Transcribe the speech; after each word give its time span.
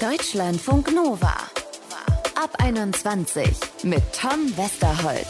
Deutschlandfunk 0.00 0.94
Nova. 0.94 1.32
Ab 2.34 2.50
21 2.58 3.48
mit 3.84 4.02
Tom 4.12 4.54
Westerholt. 4.54 5.26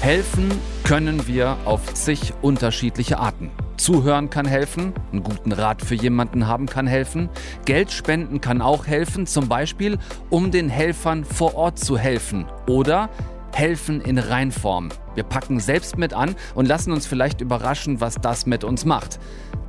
Helfen 0.00 0.50
können 0.82 1.26
wir 1.26 1.58
auf 1.66 1.92
zig 1.92 2.32
unterschiedliche 2.40 3.18
Arten. 3.18 3.50
Zuhören 3.76 4.30
kann 4.30 4.46
helfen, 4.46 4.94
einen 5.12 5.22
guten 5.22 5.52
Rat 5.52 5.82
für 5.82 5.94
jemanden 5.94 6.46
haben 6.46 6.64
kann 6.64 6.86
helfen, 6.86 7.28
Geld 7.66 7.92
spenden 7.92 8.40
kann 8.40 8.62
auch 8.62 8.86
helfen, 8.86 9.26
zum 9.26 9.46
Beispiel 9.46 9.98
um 10.30 10.50
den 10.50 10.70
Helfern 10.70 11.26
vor 11.26 11.54
Ort 11.54 11.78
zu 11.78 11.98
helfen 11.98 12.46
oder 12.66 13.10
helfen 13.52 14.00
in 14.00 14.16
Reinform. 14.16 14.88
Wir 15.16 15.24
packen 15.24 15.58
selbst 15.58 15.98
mit 15.98 16.14
an 16.14 16.36
und 16.54 16.68
lassen 16.68 16.92
uns 16.92 17.06
vielleicht 17.06 17.40
überraschen, 17.40 18.00
was 18.00 18.14
das 18.14 18.46
mit 18.46 18.62
uns 18.62 18.84
macht. 18.84 19.18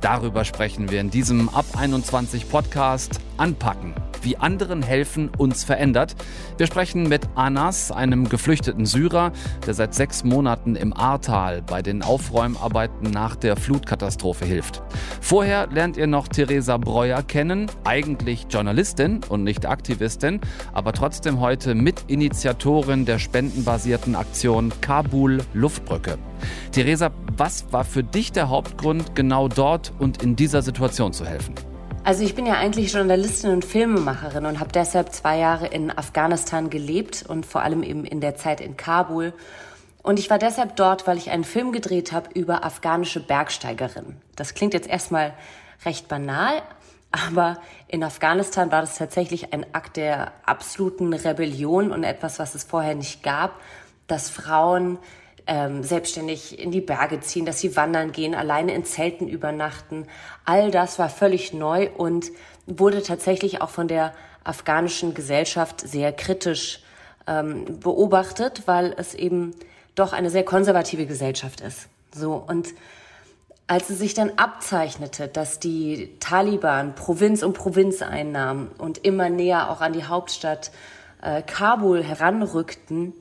Darüber 0.00 0.44
sprechen 0.44 0.90
wir 0.90 1.00
in 1.00 1.10
diesem 1.10 1.48
Ab 1.48 1.64
21 1.76 2.48
Podcast 2.48 3.18
Anpacken 3.36 3.94
wie 4.22 4.36
anderen 4.36 4.82
helfen 4.82 5.30
uns 5.36 5.64
verändert. 5.64 6.14
Wir 6.56 6.66
sprechen 6.66 7.08
mit 7.08 7.28
Anas, 7.34 7.90
einem 7.90 8.28
geflüchteten 8.28 8.86
Syrer, 8.86 9.32
der 9.66 9.74
seit 9.74 9.94
sechs 9.94 10.24
Monaten 10.24 10.76
im 10.76 10.92
Ahrtal 10.92 11.62
bei 11.62 11.82
den 11.82 12.02
Aufräumarbeiten 12.02 13.10
nach 13.10 13.36
der 13.36 13.56
Flutkatastrophe 13.56 14.44
hilft. 14.44 14.82
Vorher 15.20 15.68
lernt 15.68 15.96
ihr 15.96 16.06
noch 16.06 16.28
Theresa 16.28 16.76
Breuer 16.76 17.22
kennen, 17.22 17.70
eigentlich 17.84 18.46
Journalistin 18.50 19.20
und 19.28 19.44
nicht 19.44 19.66
Aktivistin, 19.66 20.40
aber 20.72 20.92
trotzdem 20.92 21.40
heute 21.40 21.74
Mitinitiatorin 21.74 23.04
der 23.04 23.18
spendenbasierten 23.18 24.14
Aktion 24.14 24.72
Kabul 24.80 25.37
Luftbrücke. 25.54 26.18
Theresa, 26.72 27.10
was 27.36 27.72
war 27.72 27.84
für 27.84 28.02
dich 28.02 28.32
der 28.32 28.48
Hauptgrund, 28.48 29.14
genau 29.14 29.48
dort 29.48 29.92
und 29.98 30.22
in 30.22 30.36
dieser 30.36 30.62
Situation 30.62 31.12
zu 31.12 31.26
helfen? 31.26 31.54
Also 32.04 32.24
ich 32.24 32.34
bin 32.34 32.46
ja 32.46 32.54
eigentlich 32.54 32.92
Journalistin 32.92 33.50
und 33.50 33.64
Filmemacherin 33.64 34.46
und 34.46 34.60
habe 34.60 34.72
deshalb 34.72 35.12
zwei 35.12 35.38
Jahre 35.38 35.66
in 35.66 35.90
Afghanistan 35.90 36.70
gelebt 36.70 37.24
und 37.28 37.44
vor 37.44 37.62
allem 37.62 37.82
eben 37.82 38.04
in 38.04 38.20
der 38.20 38.34
Zeit 38.34 38.60
in 38.60 38.76
Kabul. 38.76 39.34
Und 40.02 40.18
ich 40.18 40.30
war 40.30 40.38
deshalb 40.38 40.76
dort, 40.76 41.06
weil 41.06 41.18
ich 41.18 41.30
einen 41.30 41.44
Film 41.44 41.70
gedreht 41.70 42.12
habe 42.12 42.30
über 42.32 42.64
afghanische 42.64 43.20
Bergsteigerinnen. 43.20 44.16
Das 44.36 44.54
klingt 44.54 44.72
jetzt 44.72 44.88
erstmal 44.88 45.34
recht 45.84 46.08
banal, 46.08 46.62
aber 47.10 47.58
in 47.88 48.02
Afghanistan 48.02 48.70
war 48.70 48.80
das 48.80 48.96
tatsächlich 48.96 49.52
ein 49.52 49.66
Akt 49.74 49.96
der 49.96 50.32
absoluten 50.46 51.12
Rebellion 51.12 51.90
und 51.90 52.04
etwas, 52.04 52.38
was 52.38 52.54
es 52.54 52.64
vorher 52.64 52.94
nicht 52.94 53.22
gab, 53.22 53.60
dass 54.06 54.30
Frauen 54.30 54.98
ähm, 55.48 55.82
selbstständig 55.82 56.58
in 56.58 56.70
die 56.70 56.82
Berge 56.82 57.20
ziehen, 57.20 57.46
dass 57.46 57.58
sie 57.58 57.74
wandern 57.74 58.12
gehen, 58.12 58.34
alleine 58.34 58.74
in 58.74 58.84
Zelten 58.84 59.26
übernachten. 59.26 60.06
All 60.44 60.70
das 60.70 60.98
war 60.98 61.08
völlig 61.08 61.54
neu 61.54 61.88
und 61.96 62.30
wurde 62.66 63.02
tatsächlich 63.02 63.62
auch 63.62 63.70
von 63.70 63.88
der 63.88 64.14
afghanischen 64.44 65.14
Gesellschaft 65.14 65.80
sehr 65.80 66.12
kritisch 66.12 66.82
ähm, 67.26 67.80
beobachtet, 67.80 68.62
weil 68.66 68.94
es 68.98 69.14
eben 69.14 69.54
doch 69.94 70.12
eine 70.12 70.30
sehr 70.30 70.44
konservative 70.44 71.06
Gesellschaft 71.06 71.62
ist. 71.62 71.88
So 72.14 72.34
und 72.34 72.68
als 73.66 73.90
es 73.90 73.98
sich 73.98 74.14
dann 74.14 74.32
abzeichnete, 74.36 75.28
dass 75.28 75.60
die 75.60 76.14
Taliban 76.20 76.94
Provinz 76.94 77.42
um 77.42 77.52
Provinz 77.54 78.02
einnahmen 78.02 78.68
und 78.78 78.98
immer 78.98 79.28
näher 79.30 79.70
auch 79.70 79.80
an 79.80 79.92
die 79.92 80.04
Hauptstadt 80.04 80.70
äh, 81.22 81.42
Kabul 81.42 82.02
heranrückten, 82.02 83.12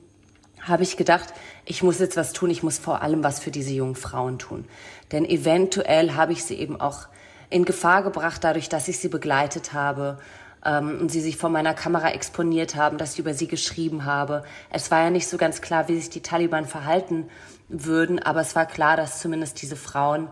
habe 0.61 0.83
ich 0.83 0.98
gedacht, 0.98 1.33
ich 1.67 1.83
muss 1.83 1.99
jetzt 1.99 2.17
was 2.17 2.33
tun, 2.33 2.49
ich 2.49 2.63
muss 2.63 2.77
vor 2.77 3.01
allem 3.01 3.23
was 3.23 3.39
für 3.39 3.51
diese 3.51 3.71
jungen 3.71 3.95
Frauen 3.95 4.39
tun. 4.39 4.65
Denn 5.11 5.25
eventuell 5.25 6.13
habe 6.13 6.31
ich 6.31 6.43
sie 6.43 6.55
eben 6.55 6.79
auch 6.79 7.07
in 7.49 7.65
Gefahr 7.65 8.03
gebracht, 8.03 8.43
dadurch, 8.43 8.69
dass 8.69 8.87
ich 8.87 8.99
sie 8.99 9.09
begleitet 9.09 9.73
habe 9.73 10.17
ähm, 10.65 10.99
und 11.01 11.11
sie 11.11 11.21
sich 11.21 11.37
vor 11.37 11.49
meiner 11.49 11.73
Kamera 11.73 12.11
exponiert 12.11 12.75
haben, 12.75 12.97
dass 12.97 13.13
ich 13.13 13.19
über 13.19 13.33
sie 13.33 13.47
geschrieben 13.47 14.05
habe. 14.05 14.43
Es 14.69 14.91
war 14.91 15.03
ja 15.03 15.09
nicht 15.09 15.27
so 15.27 15.37
ganz 15.37 15.61
klar, 15.61 15.87
wie 15.87 15.99
sich 15.99 16.09
die 16.09 16.21
Taliban 16.21 16.65
verhalten 16.65 17.30
würden, 17.67 18.19
aber 18.19 18.42
es 18.42 18.55
war 18.55 18.65
klar, 18.65 18.95
dass 18.95 19.19
zumindest 19.19 19.61
diese 19.61 19.75
Frauen 19.75 20.30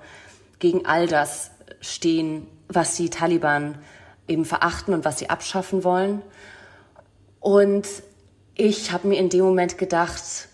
gegen 0.59 0.85
all 0.85 1.07
das 1.07 1.51
stehen, 1.81 2.47
was 2.69 2.95
die 2.95 3.09
Taliban 3.09 3.77
eben 4.27 4.45
verachten 4.45 4.93
und 4.93 5.05
was 5.05 5.19
sie 5.19 5.29
abschaffen 5.29 5.83
wollen. 5.83 6.21
Und 7.41 7.87
ich 8.55 8.91
habe 8.91 9.09
mir 9.09 9.19
in 9.19 9.29
dem 9.29 9.43
Moment 9.43 9.77
gedacht, 9.77 10.47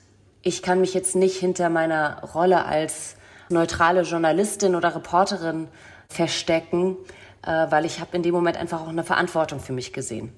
ich 0.44 0.62
kann 0.62 0.82
mich 0.82 0.94
jetzt 0.94 1.16
nicht 1.16 1.38
hinter 1.38 1.70
meiner 1.70 2.24
Rolle 2.34 2.66
als 2.66 3.16
neutrale 3.50 4.02
Journalistin 4.02 4.76
oder 4.76 4.96
Reporterin 4.96 5.68
verstecken, 6.08 6.98
äh, 7.44 7.68
weil 7.70 7.86
ich 7.86 8.00
habe 8.00 8.16
in 8.16 8.24
dem 8.24 8.34
Moment 8.34 8.58
einfach 8.58 8.82
auch 8.82 8.90
eine 8.90 9.04
Verantwortung 9.04 9.60
für 9.60 9.74
mich 9.74 9.94
gesehen. 9.94 10.32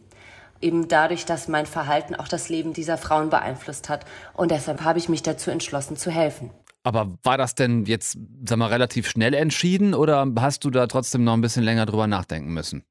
Eben 0.62 0.88
dadurch, 0.88 1.25
dass 1.25 1.47
mein 1.47 1.66
Verhalten 1.66 2.16
auch 2.16 2.28
das 2.28 2.50
Leben 2.50 2.74
dieser 2.74 2.97
Frauen 2.97 3.30
beeinflusst 3.30 3.90
hat. 3.90 4.06
Und 4.34 4.52
deshalb 4.52 4.81
habe 4.84 4.97
ich 4.97 5.09
mich 5.09 5.22
dazu 5.22 5.52
entschlossen, 5.52 5.97
zu 5.97 6.09
helfen. 6.09 6.52
Aber 6.84 7.13
war 7.24 7.38
das 7.38 7.56
denn 7.56 7.86
jetzt, 7.86 8.18
sag 8.46 8.58
mal, 8.58 8.68
relativ 8.68 9.09
schnell 9.09 9.34
entschieden 9.34 9.94
oder 9.94 10.28
hast 10.40 10.66
du 10.66 10.69
da 10.69 10.88
trotzdem 10.88 11.24
noch 11.24 11.34
ein 11.34 11.42
bisschen 11.42 11.63
länger 11.63 11.86
drüber 11.86 12.08
nachdenken 12.08 12.53
müssen? 12.53 12.84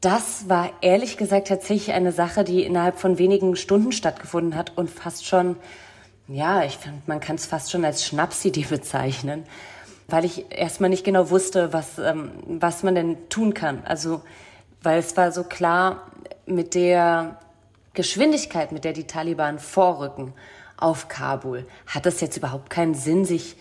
Das 0.00 0.48
war 0.48 0.70
ehrlich 0.80 1.16
gesagt 1.16 1.48
tatsächlich 1.48 1.92
eine 1.92 2.12
Sache, 2.12 2.44
die 2.44 2.62
innerhalb 2.62 2.98
von 2.98 3.18
wenigen 3.18 3.56
Stunden 3.56 3.90
stattgefunden 3.90 4.54
hat 4.54 4.76
und 4.76 4.88
fast 4.88 5.26
schon, 5.26 5.56
ja, 6.28 6.62
ich 6.62 6.76
finde, 6.76 7.02
man 7.06 7.18
kann 7.18 7.34
es 7.34 7.46
fast 7.46 7.72
schon 7.72 7.84
als 7.84 8.06
Schnapsidee 8.06 8.66
bezeichnen, 8.68 9.44
weil 10.06 10.24
ich 10.24 10.52
erstmal 10.52 10.90
nicht 10.90 11.04
genau 11.04 11.30
wusste, 11.30 11.72
was, 11.72 11.98
ähm, 11.98 12.30
was 12.46 12.84
man 12.84 12.94
denn 12.94 13.28
tun 13.28 13.54
kann. 13.54 13.82
Also, 13.84 14.22
weil 14.82 15.00
es 15.00 15.16
war 15.16 15.32
so 15.32 15.42
klar, 15.42 16.06
mit 16.46 16.76
der 16.76 17.40
Geschwindigkeit, 17.94 18.70
mit 18.70 18.84
der 18.84 18.92
die 18.92 19.08
Taliban 19.08 19.58
vorrücken 19.58 20.32
auf 20.76 21.08
Kabul, 21.08 21.66
hat 21.86 22.06
es 22.06 22.20
jetzt 22.20 22.36
überhaupt 22.36 22.70
keinen 22.70 22.94
Sinn, 22.94 23.24
sich 23.24 23.56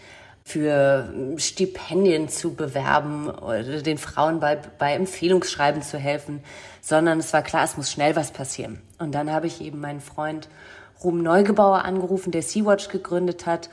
für 0.48 1.14
Stipendien 1.36 2.30
zu 2.30 2.54
bewerben 2.54 3.30
oder 3.30 3.82
den 3.82 3.98
Frauen 3.98 4.40
bei, 4.40 4.58
bei 4.80 4.94
Empfehlungsschreiben 4.94 5.82
zu 5.82 5.98
helfen, 5.98 6.42
sondern 6.80 7.20
es 7.20 7.34
war 7.34 7.42
klar, 7.42 7.66
es 7.66 7.76
muss 7.76 7.92
schnell 7.92 8.16
was 8.16 8.32
passieren. 8.32 8.82
Und 8.98 9.14
dann 9.14 9.30
habe 9.30 9.48
ich 9.48 9.60
eben 9.60 9.82
meinen 9.82 10.00
Freund 10.00 10.48
Ruben 11.04 11.22
Neugebauer 11.22 11.84
angerufen, 11.84 12.32
der 12.32 12.44
Sea-Watch 12.44 12.88
gegründet 12.88 13.46
hat, 13.46 13.70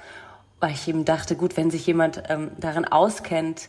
weil 0.59 0.73
ich 0.73 0.89
eben 0.89 1.05
dachte, 1.05 1.37
gut, 1.37 1.57
wenn 1.57 1.71
sich 1.71 1.87
jemand 1.87 2.25
ähm, 2.29 2.51
darin 2.59 2.85
auskennt, 2.85 3.69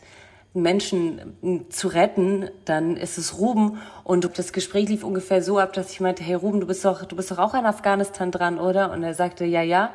Menschen 0.52 1.36
ähm, 1.44 1.70
zu 1.70 1.86
retten, 1.86 2.50
dann 2.64 2.96
ist 2.96 3.18
es 3.18 3.38
Ruben. 3.38 3.80
Und 4.02 4.36
das 4.36 4.52
Gespräch 4.52 4.88
lief 4.88 5.04
ungefähr 5.04 5.44
so 5.44 5.60
ab, 5.60 5.74
dass 5.74 5.92
ich 5.92 6.00
meinte, 6.00 6.24
hey 6.24 6.34
Ruben, 6.34 6.58
du 6.58 6.66
bist 6.66 6.84
doch, 6.84 7.04
du 7.04 7.14
bist 7.14 7.30
doch 7.30 7.38
auch 7.38 7.54
in 7.54 7.66
Afghanistan 7.66 8.32
dran, 8.32 8.58
oder? 8.58 8.90
Und 8.90 9.04
er 9.04 9.14
sagte, 9.14 9.44
ja, 9.44 9.62
ja. 9.62 9.94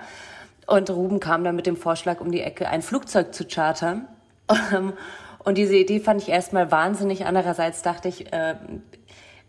Und 0.68 0.90
Ruben 0.90 1.20
kam 1.20 1.44
dann 1.44 1.56
mit 1.56 1.66
dem 1.66 1.76
Vorschlag 1.76 2.22
um 2.22 2.32
die 2.32 2.42
Ecke, 2.42 2.68
ein 2.68 2.82
Flugzeug 2.82 3.34
zu 3.34 3.46
chartern. 3.46 4.08
Ähm, 4.74 4.94
und 5.40 5.58
diese 5.58 5.76
Idee 5.76 6.00
fand 6.00 6.22
ich 6.22 6.30
erstmal 6.30 6.72
wahnsinnig. 6.72 7.26
Andererseits 7.26 7.82
dachte 7.82 8.08
ich, 8.08 8.32
äh, 8.32 8.56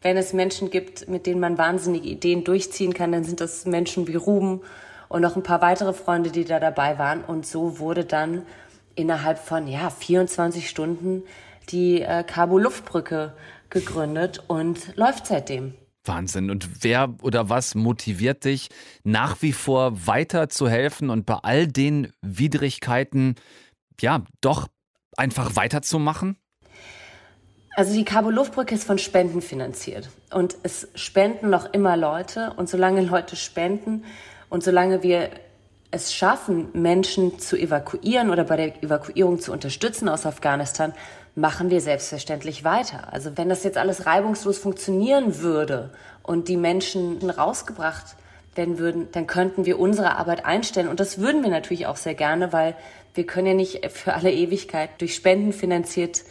wenn 0.01 0.17
es 0.17 0.33
Menschen 0.33 0.71
gibt, 0.71 1.09
mit 1.09 1.27
denen 1.27 1.41
man 1.41 1.59
wahnsinnige 1.59 2.09
Ideen 2.09 2.45
durchziehen 2.45 2.95
kann, 2.95 3.13
dann 3.13 3.25
sind 3.25 3.41
das 3.41 3.67
Menschen 3.67 4.09
wie 4.09 4.17
Ruben 4.17 4.63
und 5.09 5.23
noch 5.23 5.37
ein 5.37 5.43
paar 5.43 5.61
weitere 5.61 5.93
Freunde, 5.93 6.31
die 6.31 6.45
da 6.45 6.59
dabei 6.59 6.99
waren. 6.99 7.23
Und 7.23 7.47
so 7.47 7.79
wurde 7.79 8.05
dann 8.05 8.47
innerhalb 8.95 9.39
von 9.39 9.69
ja 9.69 9.91
24 9.91 10.69
Stunden 10.69 11.23
die 11.69 12.03
äh, 12.03 12.25
Kabul 12.25 12.63
Luftbrücke 12.63 13.35
gegründet 13.71 14.43
und 14.49 14.97
läuft 14.97 15.27
seitdem. 15.27 15.75
Wahnsinn. 16.05 16.51
Und 16.51 16.85
wer 16.85 17.15
oder 17.23 17.49
was 17.49 17.75
motiviert 17.75 18.45
dich, 18.45 18.69
nach 19.05 19.43
wie 19.43 19.53
vor 19.53 20.07
weiter 20.07 20.49
zu 20.49 20.69
helfen 20.69 21.11
und 21.11 21.27
bei 21.27 21.37
all 21.43 21.67
den 21.67 22.13
Widrigkeiten, 22.23 23.37
ja, 24.01 24.25
doch 24.41 24.69
einfach 25.17 25.57
weiterzumachen? 25.57 26.37
Also 27.75 27.95
die 27.95 28.05
Cabo 28.05 28.31
Luftbrücke 28.31 28.75
ist 28.75 28.85
von 28.85 28.99
Spenden 28.99 29.41
finanziert 29.41 30.11
und 30.31 30.57
es 30.63 30.89
spenden 30.95 31.49
noch 31.49 31.73
immer 31.73 31.97
Leute 31.97 32.53
und 32.57 32.69
solange 32.69 33.01
Leute 33.01 33.35
spenden 33.35 34.05
und 34.51 34.63
solange 34.63 35.03
wir 35.03 35.31
es 35.91 36.15
schaffen, 36.15 36.69
Menschen 36.75 37.39
zu 37.39 37.57
evakuieren 37.57 38.31
oder 38.31 38.45
bei 38.45 38.57
der 38.57 38.83
Evakuierung 38.83 39.41
zu 39.41 39.53
unterstützen 39.53 40.09
aus 40.09 40.27
Afghanistan, 40.27 40.93
machen 41.35 41.71
wir 41.71 41.81
selbstverständlich 41.81 42.65
weiter. 42.65 43.13
Also 43.13 43.37
wenn 43.37 43.49
das 43.49 43.65
jetzt 43.65 43.79
alles 43.79 44.07
reibungslos 44.07 44.59
funktionieren 44.59 45.41
würde 45.41 45.91
und 46.23 46.49
die 46.49 46.57
Menschen 46.57 47.19
rausgebracht 47.29 48.17
werden 48.55 48.79
würden, 48.79 49.09
dann 49.13 49.27
könnten 49.27 49.65
wir 49.65 49.79
unsere 49.81 50.17
Arbeit 50.17 50.45
einstellen. 50.45 50.89
Und 50.89 51.01
das 51.01 51.19
würden 51.19 51.43
wir 51.43 51.51
natürlich 51.51 51.87
auch 51.87 51.97
sehr 51.97 52.15
gerne, 52.15 52.53
weil 52.53 52.77
wir 53.15 53.27
können 53.27 53.47
ja 53.47 53.55
nicht 53.55 53.91
für 53.91 54.15
alle 54.15 54.33
Ewigkeit 54.33 54.91
durch 54.99 55.15
Spenden 55.15 55.53
finanziert 55.53 56.23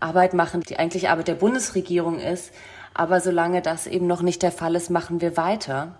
Arbeit 0.00 0.32
machen, 0.32 0.62
die 0.62 0.78
eigentlich 0.78 1.10
Arbeit 1.10 1.28
der 1.28 1.34
Bundesregierung 1.34 2.18
ist. 2.18 2.52
Aber 2.94 3.20
solange 3.20 3.62
das 3.62 3.86
eben 3.86 4.06
noch 4.06 4.22
nicht 4.22 4.42
der 4.42 4.52
Fall 4.52 4.74
ist, 4.74 4.90
machen 4.90 5.20
wir 5.20 5.36
weiter. 5.36 5.98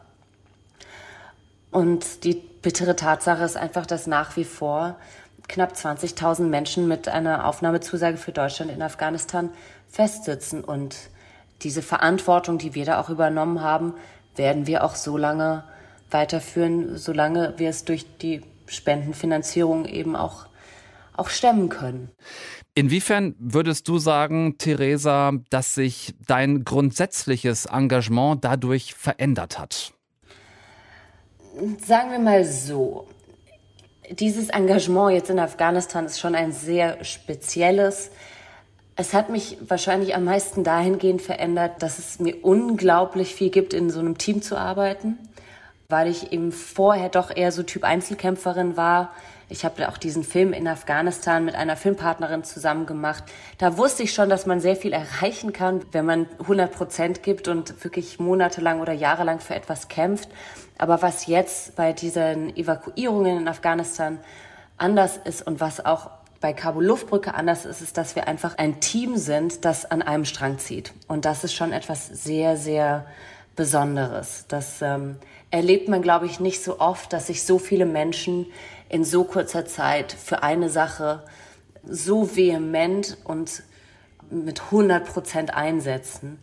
Und 1.71 2.25
die 2.25 2.35
bittere 2.35 2.97
Tatsache 2.97 3.45
ist 3.45 3.57
einfach, 3.57 3.85
dass 3.85 4.07
nach 4.07 4.37
wie 4.37 4.45
vor 4.45 4.97
knapp 5.49 5.73
20.000 5.73 6.43
Menschen 6.43 6.87
mit 6.89 7.09
einer 7.09 7.47
Aufnahmezusage 7.47 8.19
für 8.19 8.33
Deutschland 8.33 8.71
in 8.71 8.83
Afghanistan 8.83 9.51
festsitzen. 9.89 10.63
Und 10.63 10.97
diese 11.63 11.83
Verantwortung, 11.83 12.59
die 12.59 12.75
wir 12.75 12.85
da 12.85 13.01
auch 13.01 13.11
übernommen 13.11 13.63
haben, 13.63 13.95
werden 14.37 14.67
wir 14.67 14.85
auch 14.85 14.95
so 14.95 15.17
lange 15.17 15.65
weiterführen, 16.11 16.97
solange 16.97 17.55
wir 17.59 17.71
es 17.71 17.85
durch 17.85 18.07
die 18.19 18.43
Spendenfinanzierung 18.67 19.87
eben 19.87 20.17
auch, 20.17 20.47
auch 21.17 21.29
stemmen 21.29 21.69
können. 21.69 22.11
Inwiefern 22.75 23.35
würdest 23.39 23.89
du 23.89 23.99
sagen, 23.99 24.57
Theresa, 24.59 25.33
dass 25.51 25.75
sich 25.75 26.15
dein 26.27 26.65
grundsätzliches 26.65 27.67
Engagement 27.67 28.45
dadurch 28.45 28.95
verändert 28.95 29.59
hat? 29.59 29.93
Sagen 31.85 32.13
wir 32.13 32.21
mal 32.21 32.45
so. 32.45 33.09
Dieses 34.11 34.49
Engagement 34.49 35.13
jetzt 35.13 35.29
in 35.29 35.39
Afghanistan 35.39 36.07
ist 36.07 36.19
schon 36.19 36.35
ein 36.35 36.53
sehr 36.53 37.05
spezielles. 37.05 38.11
Es 38.97 39.13
hat 39.13 39.29
mich 39.29 39.59
wahrscheinlich 39.61 40.15
am 40.15 40.25
meisten 40.25 40.65
dahingehend 40.65 41.21
verändert, 41.21 41.83
dass 41.83 41.99
es 41.99 42.19
mir 42.19 42.37
unglaublich 42.43 43.35
viel 43.35 43.51
gibt, 43.51 43.75
in 43.75 43.91
so 43.91 44.01
einem 44.01 44.17
Team 44.17 44.41
zu 44.41 44.57
arbeiten, 44.57 45.19
weil 45.89 46.09
ich 46.09 46.33
eben 46.33 46.53
vorher 46.53 47.11
doch 47.11 47.35
eher 47.35 47.53
so 47.53 47.63
Typ 47.63 47.85
Einzelkämpferin 47.85 48.77
war. 48.77 49.13
Ich 49.51 49.65
habe 49.65 49.89
auch 49.89 49.97
diesen 49.97 50.25
Film 50.25 50.53
in 50.53 50.69
Afghanistan 50.69 51.45
mit 51.45 51.55
einer 51.55 51.77
Filmpartnerin 51.77 52.45
zusammen 52.45 52.85
gemacht. 52.85 53.25
Da 53.57 53.79
wusste 53.79 54.03
ich 54.03 54.13
schon, 54.13 54.29
dass 54.29 54.45
man 54.45 54.61
sehr 54.61 54.77
viel 54.77 54.93
erreichen 54.93 55.55
kann, 55.55 55.81
wenn 55.93 56.05
man 56.05 56.27
100 56.41 56.71
Prozent 56.71 57.23
gibt 57.23 57.49
und 57.49 57.83
wirklich 57.83 58.19
monatelang 58.19 58.81
oder 58.81 58.93
jahrelang 58.93 59.41
für 59.41 59.55
etwas 59.55 59.89
kämpft. 59.89 60.29
Aber 60.77 61.01
was 61.01 61.27
jetzt 61.27 61.77
bei 61.77 61.95
diesen 61.95 62.55
Evakuierungen 62.57 63.39
in 63.39 63.49
Afghanistan 63.49 64.19
anders 64.77 65.19
ist 65.25 65.47
und 65.47 65.61
was 65.61 65.85
auch 65.85 66.11
bei 66.41 66.53
Kabul 66.53 66.85
Luftbrücke 66.85 67.35
anders 67.35 67.65
ist, 67.65 67.81
ist, 67.81 67.97
dass 67.97 68.15
wir 68.17 68.29
einfach 68.29 68.59
ein 68.59 68.81
Team 68.81 69.17
sind, 69.17 69.65
das 69.65 69.91
an 69.91 70.03
einem 70.03 70.25
Strang 70.25 70.59
zieht. 70.59 70.93
Und 71.09 71.25
das 71.25 71.43
ist 71.43 71.55
schon 71.55 71.73
etwas 71.73 72.07
sehr, 72.07 72.57
sehr 72.57 73.07
Besonderes. 73.57 74.45
Das 74.47 74.83
ähm, 74.83 75.17
erlebt 75.51 75.89
man, 75.89 76.03
glaube 76.03 76.27
ich, 76.27 76.41
nicht 76.41 76.63
so 76.63 76.81
oft, 76.81 77.13
dass 77.13 77.29
sich 77.29 77.45
so 77.45 77.59
viele 77.59 77.87
Menschen 77.87 78.47
in 78.89 79.05
so 79.05 79.25
kurzer 79.25 79.67
Zeit 79.67 80.13
für 80.13 80.43
eine 80.43 80.69
Sache 80.69 81.23
so 81.85 82.37
vehement 82.37 83.17
und 83.25 83.63
mit 84.31 84.63
100 84.63 85.07
Prozent 85.07 85.55
einsetzen. 85.55 86.39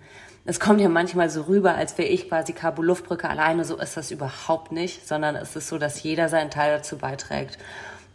Es 0.48 0.60
kommt 0.60 0.80
ja 0.80 0.90
manchmal 0.90 1.30
so 1.30 1.44
rüber, 1.44 1.76
als 1.76 1.98
wäre 1.98 2.10
ich 2.10 2.30
quasi 2.30 2.54
Kabul 2.54 2.86
Luftbrücke 2.86 3.30
alleine. 3.30 3.66
So 3.66 3.78
ist 3.78 3.98
das 3.98 4.12
überhaupt 4.12 4.72
nicht, 4.72 5.08
sondern 5.08 5.36
es 5.36 5.56
ist 5.56 5.68
so, 5.68 5.78
dass 5.78 6.04
jeder 6.04 6.30
seinen 6.30 6.52
Teil 6.52 6.78
dazu 6.78 6.98
beiträgt 6.98 7.58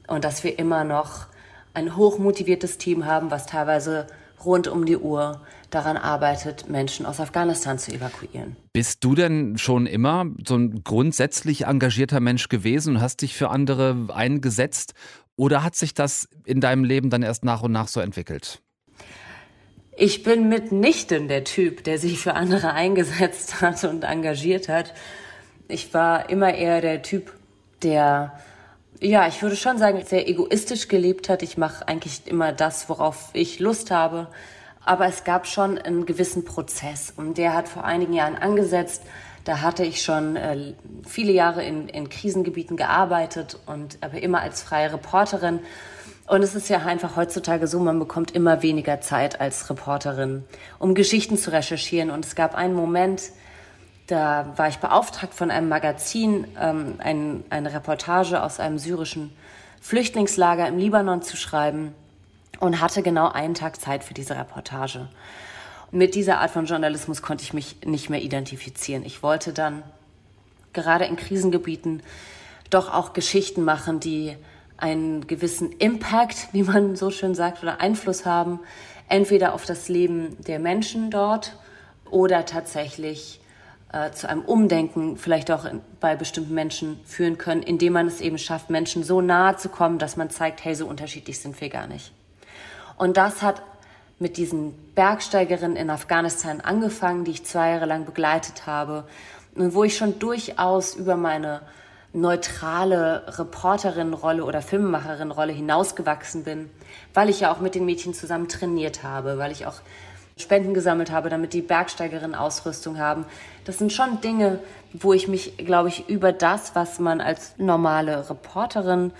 und 0.06 0.24
dass 0.24 0.44
wir 0.44 0.58
immer 0.58 0.84
noch 0.84 1.26
ein 1.74 1.96
hochmotiviertes 1.96 2.78
Team 2.78 3.04
haben, 3.04 3.30
was 3.30 3.46
teilweise 3.46 4.06
rund 4.44 4.68
um 4.68 4.86
die 4.86 4.96
Uhr 4.96 5.40
daran 5.70 5.96
arbeitet, 5.96 6.68
Menschen 6.68 7.06
aus 7.06 7.20
Afghanistan 7.20 7.78
zu 7.78 7.92
evakuieren. 7.92 8.56
Bist 8.72 9.04
du 9.04 9.14
denn 9.14 9.58
schon 9.58 9.86
immer 9.86 10.26
so 10.46 10.56
ein 10.56 10.82
grundsätzlich 10.82 11.66
engagierter 11.66 12.20
Mensch 12.20 12.48
gewesen 12.48 12.96
und 12.96 13.02
hast 13.02 13.22
dich 13.22 13.34
für 13.34 13.50
andere 13.50 14.08
eingesetzt? 14.12 14.94
Oder 15.36 15.62
hat 15.62 15.76
sich 15.76 15.94
das 15.94 16.28
in 16.44 16.60
deinem 16.60 16.84
Leben 16.84 17.10
dann 17.10 17.22
erst 17.22 17.44
nach 17.44 17.62
und 17.62 17.72
nach 17.72 17.88
so 17.88 18.00
entwickelt? 18.00 18.60
Ich 19.96 20.22
bin 20.22 20.48
mitnichten 20.48 21.28
der 21.28 21.44
Typ, 21.44 21.84
der 21.84 21.98
sich 21.98 22.18
für 22.18 22.34
andere 22.34 22.72
eingesetzt 22.74 23.60
hat 23.60 23.84
und 23.84 24.04
engagiert 24.04 24.68
hat. 24.68 24.94
Ich 25.68 25.94
war 25.94 26.30
immer 26.30 26.54
eher 26.54 26.80
der 26.80 27.02
Typ, 27.02 27.32
der 27.82 28.38
ja, 29.00 29.26
ich 29.26 29.40
würde 29.42 29.56
schon 29.56 29.78
sagen, 29.78 30.02
sehr 30.04 30.28
egoistisch 30.28 30.88
gelebt 30.88 31.28
hat. 31.28 31.42
Ich 31.42 31.56
mache 31.56 31.88
eigentlich 31.88 32.22
immer 32.26 32.52
das, 32.52 32.88
worauf 32.88 33.30
ich 33.32 33.58
Lust 33.58 33.90
habe. 33.90 34.28
Aber 34.84 35.06
es 35.06 35.24
gab 35.24 35.46
schon 35.46 35.78
einen 35.78 36.06
gewissen 36.06 36.44
Prozess 36.44 37.12
und 37.16 37.38
der 37.38 37.54
hat 37.54 37.68
vor 37.68 37.84
einigen 37.84 38.12
Jahren 38.12 38.36
angesetzt. 38.36 39.02
Da 39.44 39.62
hatte 39.62 39.84
ich 39.84 40.02
schon 40.02 40.36
äh, 40.36 40.74
viele 41.06 41.32
Jahre 41.32 41.64
in, 41.64 41.88
in 41.88 42.08
Krisengebieten 42.08 42.76
gearbeitet 42.76 43.58
und 43.66 43.98
aber 44.02 44.22
immer 44.22 44.40
als 44.40 44.62
freie 44.62 44.92
Reporterin. 44.92 45.60
Und 46.26 46.42
es 46.42 46.54
ist 46.54 46.68
ja 46.68 46.78
einfach 46.78 47.16
heutzutage 47.16 47.66
so, 47.66 47.80
man 47.80 47.98
bekommt 47.98 48.30
immer 48.32 48.62
weniger 48.62 49.00
Zeit 49.00 49.40
als 49.40 49.68
Reporterin, 49.68 50.44
um 50.78 50.94
Geschichten 50.94 51.36
zu 51.36 51.52
recherchieren. 51.52 52.10
Und 52.10 52.24
es 52.24 52.34
gab 52.34 52.54
einen 52.54 52.74
Moment, 52.74 53.22
da 54.10 54.52
war 54.56 54.68
ich 54.68 54.78
beauftragt 54.78 55.34
von 55.34 55.50
einem 55.50 55.68
Magazin, 55.68 56.46
ähm, 56.60 56.94
ein, 56.98 57.44
eine 57.50 57.72
Reportage 57.72 58.42
aus 58.42 58.58
einem 58.58 58.78
syrischen 58.78 59.30
Flüchtlingslager 59.80 60.66
im 60.66 60.78
Libanon 60.78 61.22
zu 61.22 61.36
schreiben 61.36 61.94
und 62.58 62.80
hatte 62.80 63.02
genau 63.02 63.28
einen 63.28 63.54
Tag 63.54 63.80
Zeit 63.80 64.04
für 64.04 64.14
diese 64.14 64.36
Reportage. 64.36 65.08
mit 65.92 66.14
dieser 66.14 66.38
Art 66.38 66.52
von 66.52 66.66
Journalismus 66.66 67.20
konnte 67.20 67.42
ich 67.42 67.52
mich 67.52 67.78
nicht 67.84 68.10
mehr 68.10 68.22
identifizieren. 68.22 69.04
Ich 69.04 69.24
wollte 69.24 69.52
dann 69.52 69.82
gerade 70.72 71.04
in 71.04 71.16
Krisengebieten 71.16 72.02
doch 72.70 72.92
auch 72.92 73.12
Geschichten 73.12 73.64
machen, 73.64 73.98
die 73.98 74.36
einen 74.76 75.26
gewissen 75.26 75.72
Impact, 75.72 76.48
wie 76.52 76.62
man 76.62 76.94
so 76.94 77.10
schön 77.10 77.34
sagt, 77.34 77.62
oder 77.62 77.80
Einfluss 77.80 78.24
haben, 78.24 78.60
entweder 79.08 79.52
auf 79.52 79.64
das 79.64 79.88
Leben 79.88 80.36
der 80.44 80.60
Menschen 80.60 81.10
dort 81.10 81.56
oder 82.08 82.44
tatsächlich 82.44 83.40
äh, 83.92 84.12
zu 84.12 84.28
einem 84.28 84.42
Umdenken 84.42 85.16
vielleicht 85.16 85.50
auch 85.50 85.66
bei 86.00 86.16
bestimmten 86.16 86.54
Menschen 86.54 87.00
führen 87.04 87.38
können, 87.38 87.62
indem 87.62 87.94
man 87.94 88.06
es 88.06 88.20
eben 88.20 88.38
schafft, 88.38 88.70
Menschen 88.70 89.02
so 89.02 89.20
nahe 89.20 89.56
zu 89.56 89.68
kommen, 89.68 89.98
dass 89.98 90.16
man 90.16 90.30
zeigt, 90.30 90.64
hey, 90.64 90.74
so 90.74 90.86
unterschiedlich 90.86 91.40
sind 91.40 91.60
wir 91.60 91.68
gar 91.68 91.86
nicht. 91.86 92.12
Und 92.96 93.16
das 93.16 93.42
hat 93.42 93.62
mit 94.20 94.36
diesen 94.36 94.74
Bergsteigerinnen 94.94 95.76
in 95.76 95.90
Afghanistan 95.90 96.60
angefangen, 96.60 97.24
die 97.24 97.32
ich 97.32 97.44
zwei 97.44 97.70
Jahre 97.70 97.86
lang 97.86 98.04
begleitet 98.04 98.66
habe 98.66 99.04
und 99.54 99.74
wo 99.74 99.82
ich 99.82 99.96
schon 99.96 100.18
durchaus 100.18 100.94
über 100.94 101.16
meine 101.16 101.62
neutrale 102.12 103.38
Reporterin-Rolle 103.38 104.44
oder 104.44 104.62
Filmemacherin-Rolle 104.62 105.52
hinausgewachsen 105.52 106.44
bin, 106.44 106.70
weil 107.14 107.28
ich 107.28 107.40
ja 107.40 107.52
auch 107.52 107.60
mit 107.60 107.74
den 107.74 107.84
Mädchen 107.84 108.14
zusammen 108.14 108.48
trainiert 108.48 109.02
habe, 109.02 109.38
weil 109.38 109.52
ich 109.52 109.66
auch 109.66 109.80
Spenden 110.40 110.74
gesammelt 110.74 111.10
habe, 111.10 111.28
damit 111.28 111.52
die 111.52 111.62
Bergsteigerinnen 111.62 112.34
Ausrüstung 112.34 112.98
haben. 112.98 113.24
Das 113.64 113.78
sind 113.78 113.92
schon 113.92 114.20
Dinge, 114.20 114.58
wo 114.92 115.12
ich 115.12 115.28
mich, 115.28 115.56
glaube 115.58 115.88
ich, 115.88 116.08
über 116.08 116.32
das, 116.32 116.74
was 116.74 116.98
man 116.98 117.20
als 117.20 117.54
normale 117.58 118.28
Reporterin 118.28 119.12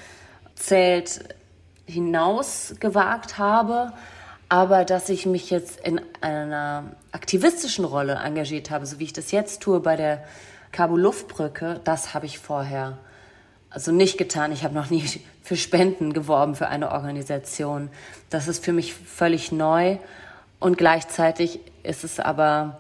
zählt, 0.55 1.21
hinaus 1.87 2.75
gewagt 2.81 3.39
habe. 3.39 3.93
Aber 4.49 4.85
dass 4.85 5.09
ich 5.09 5.27
mich 5.27 5.51
jetzt 5.51 5.81
in 5.81 6.01
einer 6.21 6.85
aktivistischen 7.13 7.85
Rolle 7.85 8.15
engagiert 8.15 8.71
habe, 8.71 8.85
so 8.87 8.99
wie 8.99 9.05
ich 9.05 9.13
das 9.13 9.31
jetzt 9.31 9.61
tue 9.61 9.81
bei 9.81 9.97
der 9.97 10.25
Kabul 10.73 11.01
Luftbrücke, 11.01 11.81
das 11.85 12.15
habe 12.15 12.27
ich 12.27 12.39
vorher 12.39 12.99
also 13.71 13.93
nicht 13.93 14.19
getan. 14.19 14.51
Ich 14.51 14.65
habe 14.65 14.75
noch 14.75 14.91
nie 14.91 15.05
für 15.43 15.57
Spenden 15.57 16.13
geworben 16.13 16.57
für 16.57 16.67
eine 16.67 16.91
Organisation. 16.91 17.89
Das 18.29 18.49
ist 18.49 18.65
für 18.65 18.73
mich 18.73 18.93
völlig 18.93 19.53
neu 19.53 19.99
und 20.61 20.79
gleichzeitig 20.79 21.61
ist 21.83 22.05
es 22.05 22.21
aber 22.21 22.79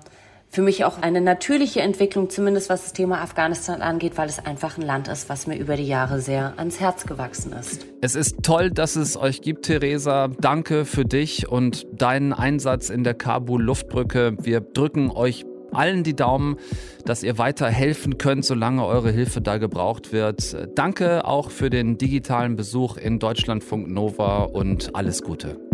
für 0.50 0.62
mich 0.62 0.84
auch 0.84 1.00
eine 1.00 1.20
natürliche 1.20 1.80
Entwicklung, 1.80 2.28
zumindest 2.28 2.70
was 2.70 2.82
das 2.82 2.92
Thema 2.92 3.20
Afghanistan 3.22 3.82
angeht, 3.82 4.18
weil 4.18 4.28
es 4.28 4.44
einfach 4.44 4.76
ein 4.76 4.82
Land 4.82 5.06
ist, 5.06 5.28
was 5.28 5.46
mir 5.46 5.56
über 5.56 5.76
die 5.76 5.86
Jahre 5.86 6.20
sehr 6.20 6.54
ans 6.56 6.80
Herz 6.80 7.06
gewachsen 7.06 7.52
ist. 7.52 7.86
Es 8.00 8.16
ist 8.16 8.42
toll, 8.42 8.70
dass 8.70 8.96
es 8.96 9.16
euch 9.16 9.42
gibt, 9.42 9.66
Theresa. 9.66 10.28
Danke 10.40 10.84
für 10.84 11.04
dich 11.04 11.48
und 11.48 11.86
deinen 11.92 12.32
Einsatz 12.32 12.90
in 12.90 13.04
der 13.04 13.14
Kabul 13.14 13.62
Luftbrücke. 13.62 14.36
Wir 14.42 14.60
drücken 14.60 15.12
euch 15.12 15.44
allen 15.72 16.02
die 16.02 16.16
Daumen, 16.16 16.56
dass 17.04 17.22
ihr 17.22 17.38
weiter 17.38 17.68
helfen 17.68 18.18
könnt, 18.18 18.44
solange 18.44 18.84
eure 18.84 19.12
Hilfe 19.12 19.40
da 19.40 19.58
gebraucht 19.58 20.12
wird. 20.12 20.56
Danke 20.74 21.24
auch 21.24 21.50
für 21.50 21.70
den 21.70 21.96
digitalen 21.96 22.56
Besuch 22.56 22.96
in 22.96 23.20
Deutschlandfunk 23.20 23.88
Nova 23.88 24.42
und 24.42 24.96
alles 24.96 25.22
Gute. 25.22 25.69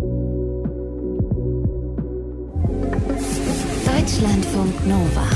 Deutschlandfunk 4.06 4.86
Nova. 4.86 5.26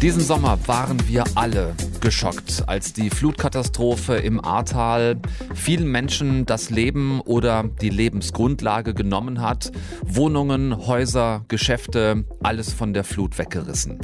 Diesen 0.00 0.22
Sommer 0.22 0.56
waren 0.66 0.96
wir 1.08 1.24
alle 1.34 1.74
geschockt, 2.04 2.64
als 2.66 2.92
die 2.92 3.08
Flutkatastrophe 3.08 4.16
im 4.16 4.44
Ahrtal 4.44 5.16
vielen 5.54 5.90
Menschen 5.90 6.44
das 6.44 6.68
Leben 6.68 7.22
oder 7.22 7.64
die 7.80 7.88
Lebensgrundlage 7.88 8.92
genommen 8.92 9.40
hat. 9.40 9.72
Wohnungen, 10.04 10.86
Häuser, 10.86 11.46
Geschäfte, 11.48 12.24
alles 12.42 12.74
von 12.74 12.92
der 12.92 13.04
Flut 13.04 13.38
weggerissen. 13.38 14.00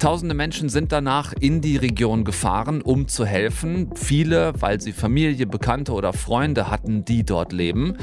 Tausende 0.00 0.34
Menschen 0.34 0.68
sind 0.68 0.90
danach 0.90 1.32
in 1.32 1.60
die 1.60 1.76
Region 1.76 2.24
gefahren, 2.24 2.82
um 2.82 3.06
zu 3.06 3.24
helfen. 3.24 3.90
Viele, 3.94 4.52
weil 4.60 4.80
sie 4.80 4.92
Familie, 4.92 5.46
Bekannte 5.46 5.92
oder 5.92 6.12
Freunde 6.12 6.68
hatten, 6.68 7.04
die 7.04 7.22
dort 7.22 7.52
leben. 7.52 7.96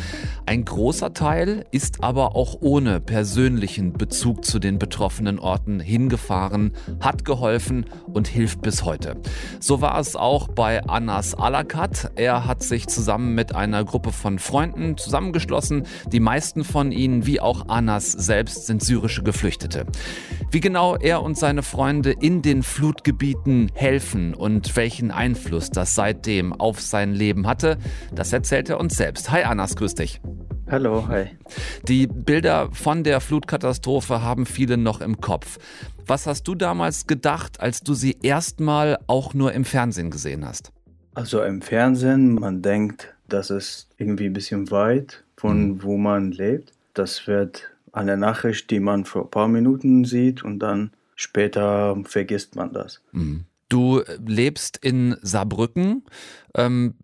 Ein 0.45 0.63
großer 0.63 1.13
Teil 1.13 1.65
ist 1.71 2.05
aber 2.05 2.37
auch 2.37 2.55
ohne 2.61 3.01
persönlichen 3.01 3.91
Bezug 3.91 4.45
zu 4.45 4.59
den 4.59 4.79
betroffenen 4.79 5.39
Orten 5.39 5.81
hingefahren, 5.81 6.71
hat 7.01 7.25
geholfen 7.25 7.85
und 8.05 8.29
hilft 8.29 8.61
bis 8.61 8.85
heute. 8.85 9.17
So 9.59 9.81
war 9.81 9.99
es 9.99 10.15
auch 10.15 10.47
bei 10.47 10.83
Anas 10.83 11.35
Alakat. 11.35 12.11
Er 12.15 12.45
hat 12.45 12.63
sich 12.63 12.87
zusammen 12.87 13.35
mit 13.35 13.55
einer 13.55 13.83
Gruppe 13.83 14.11
von 14.11 14.39
Freunden 14.39 14.97
zusammengeschlossen. 14.97 15.83
Die 16.11 16.19
meisten 16.19 16.63
von 16.63 16.91
ihnen, 16.91 17.25
wie 17.25 17.39
auch 17.39 17.67
Anas 17.69 18.11
selbst, 18.11 18.67
sind 18.67 18.83
syrische 18.83 19.23
Geflüchtete. 19.23 19.85
Wie 20.51 20.59
genau 20.59 20.95
er 20.95 21.21
und 21.23 21.37
seine 21.37 21.63
Freunde 21.63 22.11
in 22.11 22.41
den 22.41 22.63
Flutgebieten 22.63 23.71
helfen 23.73 24.33
und 24.33 24.75
welchen 24.75 25.11
Einfluss 25.11 25.69
das 25.69 25.95
seitdem 25.95 26.53
auf 26.53 26.81
sein 26.81 27.13
Leben 27.13 27.47
hatte, 27.47 27.77
das 28.13 28.33
erzählt 28.33 28.69
er 28.69 28.79
uns 28.79 28.95
selbst. 28.95 29.31
Hi 29.31 29.43
Anas, 29.43 29.75
grüß 29.75 29.95
dich. 29.95 30.21
Hallo, 30.71 31.05
hi. 31.09 31.25
Die 31.85 32.07
Bilder 32.07 32.69
von 32.71 33.03
der 33.03 33.19
Flutkatastrophe 33.19 34.21
haben 34.21 34.45
viele 34.45 34.77
noch 34.77 35.01
im 35.01 35.19
Kopf. 35.19 35.57
Was 36.07 36.27
hast 36.27 36.47
du 36.47 36.55
damals 36.55 37.07
gedacht, 37.07 37.59
als 37.59 37.81
du 37.81 37.93
sie 37.93 38.15
erstmal 38.23 38.97
auch 39.07 39.33
nur 39.33 39.51
im 39.51 39.65
Fernsehen 39.65 40.11
gesehen 40.11 40.47
hast? 40.47 40.71
Also 41.13 41.43
im 41.43 41.61
Fernsehen, 41.61 42.35
man 42.35 42.61
denkt, 42.61 43.13
das 43.27 43.49
ist 43.49 43.89
irgendwie 43.97 44.27
ein 44.27 44.33
bisschen 44.33 44.71
weit 44.71 45.25
von 45.35 45.71
mhm. 45.71 45.83
wo 45.83 45.97
man 45.97 46.31
lebt. 46.31 46.71
Das 46.93 47.27
wird 47.27 47.69
eine 47.91 48.15
Nachricht, 48.15 48.71
die 48.71 48.79
man 48.79 49.03
für 49.03 49.23
ein 49.23 49.29
paar 49.29 49.49
Minuten 49.49 50.05
sieht 50.05 50.41
und 50.41 50.59
dann 50.59 50.91
später 51.17 51.97
vergisst 52.05 52.55
man 52.55 52.71
das. 52.71 53.01
Mhm. 53.11 53.43
Du 53.71 54.01
lebst 54.27 54.75
in 54.83 55.15
Saarbrücken, 55.21 56.03
ähm, 56.55 56.95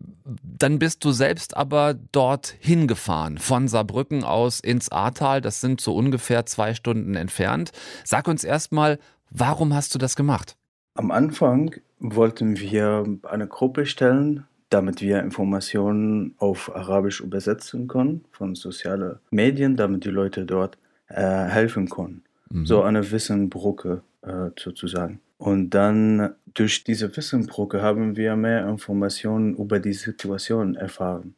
dann 0.43 0.79
bist 0.79 1.05
du 1.05 1.11
selbst 1.11 1.55
aber 1.55 1.93
dort 1.93 2.55
hingefahren, 2.59 3.37
von 3.37 3.69
Saarbrücken 3.69 4.25
aus 4.25 4.59
ins 4.59 4.91
Ahrtal, 4.91 5.39
das 5.39 5.61
sind 5.61 5.79
so 5.79 5.95
ungefähr 5.95 6.45
zwei 6.45 6.73
Stunden 6.73 7.15
entfernt. 7.15 7.71
Sag 8.03 8.27
uns 8.27 8.43
erstmal, 8.43 8.99
warum 9.29 9.73
hast 9.73 9.95
du 9.95 9.97
das 9.97 10.17
gemacht? 10.17 10.57
Am 10.95 11.09
Anfang 11.11 11.73
wollten 11.99 12.59
wir 12.59 13.05
eine 13.23 13.47
Gruppe 13.47 13.85
stellen, 13.85 14.43
damit 14.69 14.99
wir 14.99 15.21
Informationen 15.21 16.35
auf 16.37 16.75
Arabisch 16.75 17.21
übersetzen 17.21 17.87
können 17.87 18.25
von 18.31 18.55
sozialen 18.55 19.19
Medien, 19.31 19.77
damit 19.77 20.03
die 20.03 20.09
Leute 20.09 20.45
dort 20.45 20.77
äh, 21.07 21.45
helfen 21.45 21.87
können. 21.87 22.25
Mhm. 22.49 22.65
So 22.65 22.81
eine 22.81 23.09
Wissenbrücke 23.09 24.01
äh, 24.23 24.49
sozusagen. 24.59 25.21
Und 25.37 25.71
dann 25.71 26.33
durch 26.53 26.83
diese 26.83 27.15
Wissenbrücke 27.15 27.81
haben 27.81 28.17
wir 28.17 28.35
mehr 28.35 28.67
Informationen 28.67 29.55
über 29.55 29.79
die 29.79 29.93
Situation 29.93 30.75
erfahren. 30.75 31.35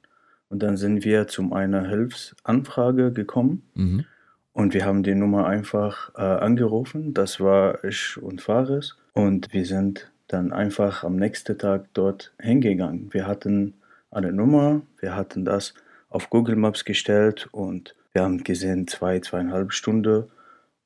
Und 0.48 0.64
dann 0.64 0.78
sind 0.78 1.04
wir 1.04 1.28
zu 1.28 1.54
einer 1.54 1.88
Hilfsanfrage 1.88 3.12
gekommen 3.12 3.64
mhm. 3.76 4.06
und 4.54 4.74
wir 4.74 4.86
haben 4.86 5.04
die 5.04 5.14
Nummer 5.14 5.46
einfach 5.46 6.12
äh, 6.16 6.22
angerufen. 6.22 7.14
Das 7.14 7.40
war 7.40 7.84
ich 7.84 8.18
und 8.18 8.42
Fares. 8.42 8.98
Und 9.14 9.54
wir 9.54 9.66
sind 9.66 10.12
dann 10.28 10.52
einfach 10.54 11.04
am 11.04 11.18
nächsten 11.18 11.58
Tag 11.58 11.86
dort 11.94 12.34
hingegangen. 12.40 13.14
Wir 13.14 13.28
hatten 13.28 13.74
eine 14.12 14.32
Nummer, 14.32 14.82
wir 15.00 15.16
hatten 15.16 15.46
das 15.46 15.74
auf 16.10 16.30
Google 16.30 16.56
Maps 16.56 16.86
gestellt 16.86 17.48
und 17.52 17.96
wir 18.14 18.24
haben 18.24 18.44
gesehen, 18.44 18.88
zwei, 18.88 19.20
zweieinhalb 19.20 19.72
Stunden 19.72 20.26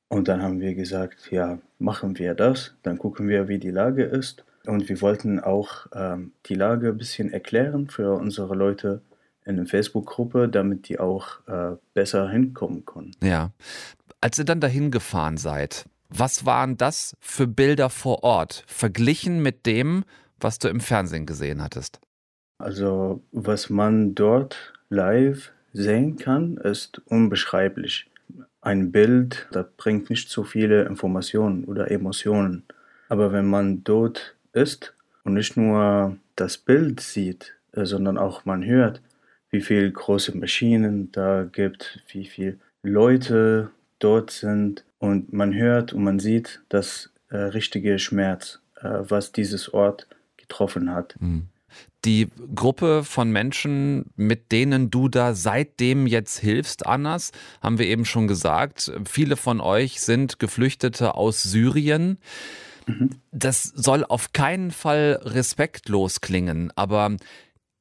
und 0.08 0.28
dann 0.28 0.42
haben 0.42 0.60
wir 0.60 0.74
gesagt, 0.74 1.30
ja, 1.30 1.58
machen 1.78 2.18
wir 2.18 2.34
das, 2.34 2.74
dann 2.82 2.98
gucken 2.98 3.28
wir, 3.28 3.48
wie 3.48 3.58
die 3.58 3.70
Lage 3.70 4.04
ist. 4.04 4.44
Und 4.66 4.88
wir 4.88 5.00
wollten 5.00 5.40
auch 5.40 5.86
ähm, 5.92 6.32
die 6.46 6.54
Lage 6.54 6.88
ein 6.88 6.96
bisschen 6.96 7.32
erklären 7.32 7.88
für 7.88 8.14
unsere 8.14 8.54
Leute 8.54 9.02
in 9.44 9.56
der 9.56 9.66
Facebook-Gruppe, 9.66 10.48
damit 10.48 10.88
die 10.88 10.98
auch 10.98 11.46
äh, 11.46 11.76
besser 11.92 12.30
hinkommen 12.30 12.84
können. 12.86 13.12
Ja. 13.22 13.50
Als 14.20 14.38
ihr 14.38 14.46
dann 14.46 14.60
dahin 14.60 14.90
gefahren 14.90 15.36
seid, 15.36 15.86
was 16.08 16.46
waren 16.46 16.76
das 16.76 17.16
für 17.20 17.46
Bilder 17.46 17.90
vor 17.90 18.22
Ort, 18.22 18.64
verglichen 18.66 19.42
mit 19.42 19.66
dem, 19.66 20.04
was 20.40 20.58
du 20.58 20.68
im 20.68 20.80
Fernsehen 20.80 21.26
gesehen 21.26 21.62
hattest? 21.62 22.00
Also, 22.58 23.22
was 23.32 23.68
man 23.68 24.14
dort 24.14 24.72
live 24.88 25.52
sehen 25.72 26.16
kann, 26.16 26.56
ist 26.56 27.02
unbeschreiblich 27.06 28.06
ein 28.64 28.92
Bild, 28.92 29.46
das 29.52 29.66
bringt 29.76 30.10
nicht 30.10 30.30
so 30.30 30.42
viele 30.42 30.84
Informationen 30.84 31.64
oder 31.64 31.90
Emotionen. 31.90 32.64
Aber 33.08 33.32
wenn 33.32 33.46
man 33.46 33.84
dort 33.84 34.34
ist 34.52 34.94
und 35.22 35.34
nicht 35.34 35.56
nur 35.56 36.16
das 36.36 36.56
Bild 36.58 37.00
sieht, 37.00 37.54
äh, 37.72 37.84
sondern 37.84 38.16
auch 38.18 38.44
man 38.44 38.64
hört, 38.64 39.02
wie 39.50 39.60
viele 39.60 39.90
große 39.90 40.36
Maschinen 40.36 41.12
da 41.12 41.44
gibt, 41.44 42.02
wie 42.08 42.24
viele 42.24 42.58
Leute 42.82 43.70
dort 43.98 44.30
sind 44.30 44.84
und 44.98 45.32
man 45.32 45.54
hört 45.54 45.92
und 45.92 46.02
man 46.02 46.18
sieht 46.18 46.62
das 46.70 47.10
äh, 47.28 47.36
richtige 47.36 47.98
Schmerz, 47.98 48.60
äh, 48.76 48.88
was 49.00 49.32
dieses 49.32 49.72
Ort 49.72 50.08
getroffen 50.36 50.90
hat. 50.92 51.14
Mhm. 51.20 51.48
Die 52.04 52.28
Gruppe 52.54 53.02
von 53.04 53.30
Menschen, 53.30 54.10
mit 54.16 54.52
denen 54.52 54.90
du 54.90 55.08
da 55.08 55.34
seitdem 55.34 56.06
jetzt 56.06 56.38
hilfst, 56.38 56.86
Annas, 56.86 57.32
haben 57.62 57.78
wir 57.78 57.86
eben 57.86 58.04
schon 58.04 58.28
gesagt. 58.28 58.92
Viele 59.06 59.36
von 59.36 59.60
euch 59.60 60.00
sind 60.00 60.38
Geflüchtete 60.38 61.14
aus 61.14 61.42
Syrien. 61.42 62.18
Mhm. 62.86 63.10
Das 63.32 63.62
soll 63.62 64.04
auf 64.04 64.32
keinen 64.32 64.70
Fall 64.70 65.20
respektlos 65.22 66.20
klingen, 66.20 66.70
aber 66.76 67.16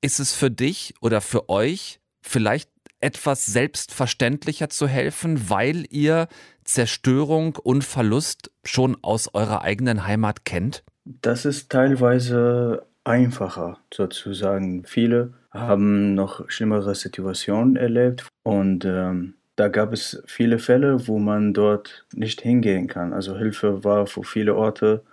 ist 0.02 0.20
es 0.20 0.34
für 0.34 0.52
dich 0.52 0.94
oder 1.02 1.22
für 1.22 1.50
euch 1.50 2.00
vielleicht 2.22 2.70
etwas 3.02 3.46
selbstverständlicher 3.46 4.70
zu 4.70 4.88
helfen, 4.88 5.50
weil 5.50 5.86
ihr 5.90 6.28
Zerstörung 6.64 7.58
und 7.58 7.84
Verlust 7.84 8.52
schon 8.64 8.98
aus 9.02 9.34
eurer 9.34 9.62
eigenen 9.62 10.08
Heimat 10.08 10.46
kennt? 10.46 10.84
Das 11.04 11.44
ist 11.44 11.70
teilweise 11.70 12.86
einfacher 13.04 13.78
sozusagen. 13.94 14.86
Viele 14.86 15.34
haben 15.52 16.16
noch 16.16 16.50
schlimmere 16.50 16.96
Situationen 16.96 17.76
erlebt 17.76 18.28
und 18.44 18.86
ähm, 18.86 19.36
da 19.56 19.68
gab 19.68 19.94
es 19.94 20.24
viele 20.26 20.58
Fälle, 20.58 21.08
wo 21.08 21.20
man 21.20 21.54
dort 21.54 22.06
nicht 22.14 22.42
hingehen 22.42 22.88
kann. 22.88 23.14
Also 23.14 23.38
Hilfe 23.38 23.84
war 23.84 24.08
für 24.08 24.24
viele 24.24 24.56
Orte 24.56 25.04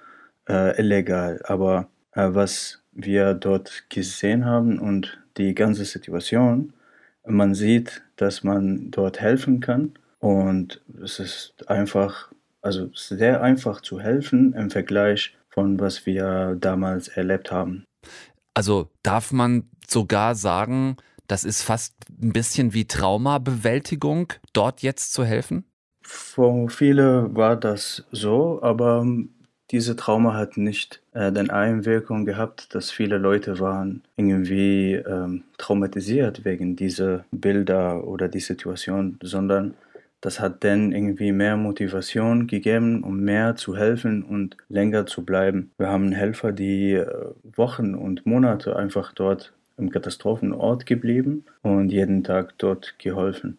äh, 0.48 0.80
illegal. 0.80 1.40
Aber 1.44 1.88
äh, 2.12 2.28
was 2.32 2.82
wir 2.92 3.34
dort 3.34 3.84
gesehen 3.90 4.46
haben 4.46 4.78
und 4.78 5.18
die 5.36 5.54
ganze 5.54 5.84
Situation, 5.84 6.72
man 7.26 7.54
sieht, 7.54 8.02
dass 8.16 8.42
man 8.42 8.90
dort 8.90 9.20
helfen 9.20 9.60
kann 9.60 9.92
und 10.18 10.80
es 11.02 11.18
ist 11.18 11.68
einfach, 11.68 12.32
also 12.62 12.90
sehr 12.94 13.42
einfach 13.42 13.80
zu 13.82 14.00
helfen 14.00 14.54
im 14.54 14.70
Vergleich 14.70 15.36
von 15.50 15.78
was 15.80 16.06
wir 16.06 16.56
damals 16.60 17.08
erlebt 17.08 17.50
haben. 17.50 17.84
Also 18.54 18.88
darf 19.02 19.32
man 19.32 19.68
sogar 19.88 20.34
sagen, 20.34 20.96
das 21.26 21.44
ist 21.44 21.62
fast 21.62 21.94
ein 22.20 22.32
bisschen 22.32 22.74
wie 22.74 22.86
Traumabewältigung, 22.86 24.32
dort 24.52 24.82
jetzt 24.82 25.12
zu 25.12 25.24
helfen? 25.24 25.64
Für 26.02 26.68
viele 26.68 27.34
war 27.34 27.56
das 27.56 28.04
so, 28.10 28.60
aber 28.62 29.06
diese 29.70 29.94
Trauma 29.94 30.34
hat 30.34 30.56
nicht 30.56 31.00
äh, 31.12 31.30
den 31.30 31.50
Einwirkung 31.50 32.24
gehabt, 32.24 32.74
dass 32.74 32.90
viele 32.90 33.18
Leute 33.18 33.60
waren 33.60 34.02
irgendwie 34.16 34.94
ähm, 34.94 35.44
traumatisiert 35.58 36.44
wegen 36.44 36.74
dieser 36.74 37.24
Bilder 37.30 38.04
oder 38.04 38.28
die 38.28 38.40
Situation, 38.40 39.18
sondern 39.22 39.74
das 40.20 40.40
hat 40.40 40.64
dann 40.64 40.92
irgendwie 40.92 41.32
mehr 41.32 41.56
Motivation 41.56 42.46
gegeben, 42.46 43.02
um 43.02 43.20
mehr 43.20 43.56
zu 43.56 43.76
helfen 43.76 44.22
und 44.22 44.56
länger 44.68 45.06
zu 45.06 45.24
bleiben. 45.24 45.70
Wir 45.78 45.88
haben 45.88 46.12
Helfer, 46.12 46.52
die 46.52 46.92
äh, 46.92 47.06
Wochen 47.42 47.94
und 47.94 48.26
Monate 48.26 48.76
einfach 48.76 49.12
dort 49.12 49.52
im 49.78 49.90
Katastrophenort 49.90 50.84
geblieben 50.84 51.44
und 51.62 51.90
jeden 51.90 52.22
Tag 52.22 52.54
dort 52.58 52.98
geholfen. 52.98 53.58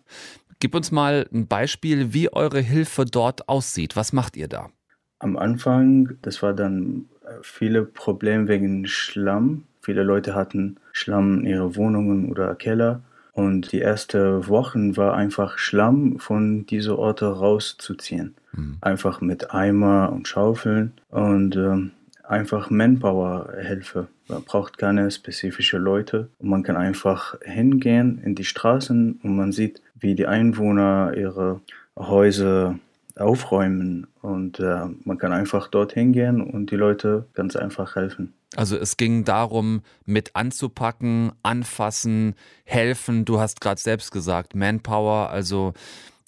Gib 0.59 0.75
uns 0.75 0.91
mal 0.91 1.27
ein 1.33 1.47
Beispiel, 1.47 2.13
wie 2.13 2.31
eure 2.31 2.59
Hilfe 2.59 3.05
dort 3.05 3.49
aussieht. 3.49 3.95
Was 3.95 4.13
macht 4.13 4.37
ihr 4.37 4.47
da? 4.47 4.69
Am 5.17 5.35
Anfang, 5.35 6.17
das 6.21 6.43
war 6.43 6.53
dann 6.53 7.05
äh, 7.25 7.31
viele 7.41 7.83
Probleme 7.83 8.47
wegen 8.47 8.85
Schlamm. 8.85 9.63
Viele 9.81 10.03
Leute 10.03 10.35
hatten 10.35 10.77
Schlamm 10.91 11.39
in 11.39 11.47
ihren 11.47 11.75
Wohnungen 11.75 12.29
oder 12.29 12.53
Keller. 12.53 13.01
Und 13.41 13.71
die 13.71 13.81
ersten 13.81 14.47
Wochen 14.47 14.97
war 14.97 15.15
einfach 15.15 15.57
Schlamm 15.57 16.19
von 16.19 16.65
diese 16.67 16.97
Orte 16.99 17.25
rauszuziehen. 17.25 18.35
Mhm. 18.53 18.77
Einfach 18.81 19.19
mit 19.21 19.53
Eimer 19.53 20.11
und 20.11 20.27
Schaufeln 20.27 20.93
und 21.09 21.55
ähm, 21.55 21.91
einfach 22.23 22.69
Manpower-Hilfe. 22.69 24.07
Man 24.27 24.43
braucht 24.43 24.77
keine 24.77 25.09
spezifische 25.09 25.77
Leute. 25.77 26.29
Und 26.39 26.49
man 26.49 26.63
kann 26.63 26.77
einfach 26.77 27.35
hingehen 27.41 28.21
in 28.23 28.35
die 28.35 28.45
Straßen 28.45 29.19
und 29.23 29.35
man 29.35 29.51
sieht, 29.51 29.81
wie 29.99 30.15
die 30.15 30.27
Einwohner 30.27 31.13
ihre 31.17 31.61
Häuser 31.97 32.79
aufräumen 33.17 34.07
und 34.21 34.59
äh, 34.59 34.85
man 35.03 35.17
kann 35.17 35.33
einfach 35.33 35.67
dorthin 35.67 36.13
gehen 36.13 36.41
und 36.41 36.71
die 36.71 36.75
Leute 36.75 37.25
ganz 37.33 37.55
einfach 37.55 37.95
helfen. 37.95 38.33
Also 38.55 38.77
es 38.77 38.97
ging 38.97 39.23
darum, 39.23 39.81
mit 40.05 40.35
anzupacken, 40.35 41.31
anfassen, 41.41 42.35
helfen. 42.65 43.23
Du 43.23 43.39
hast 43.39 43.61
gerade 43.61 43.79
selbst 43.79 44.11
gesagt, 44.11 44.55
Manpower, 44.55 45.29
also 45.29 45.73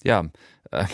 ja, 0.03 0.25
äh, 0.71 0.85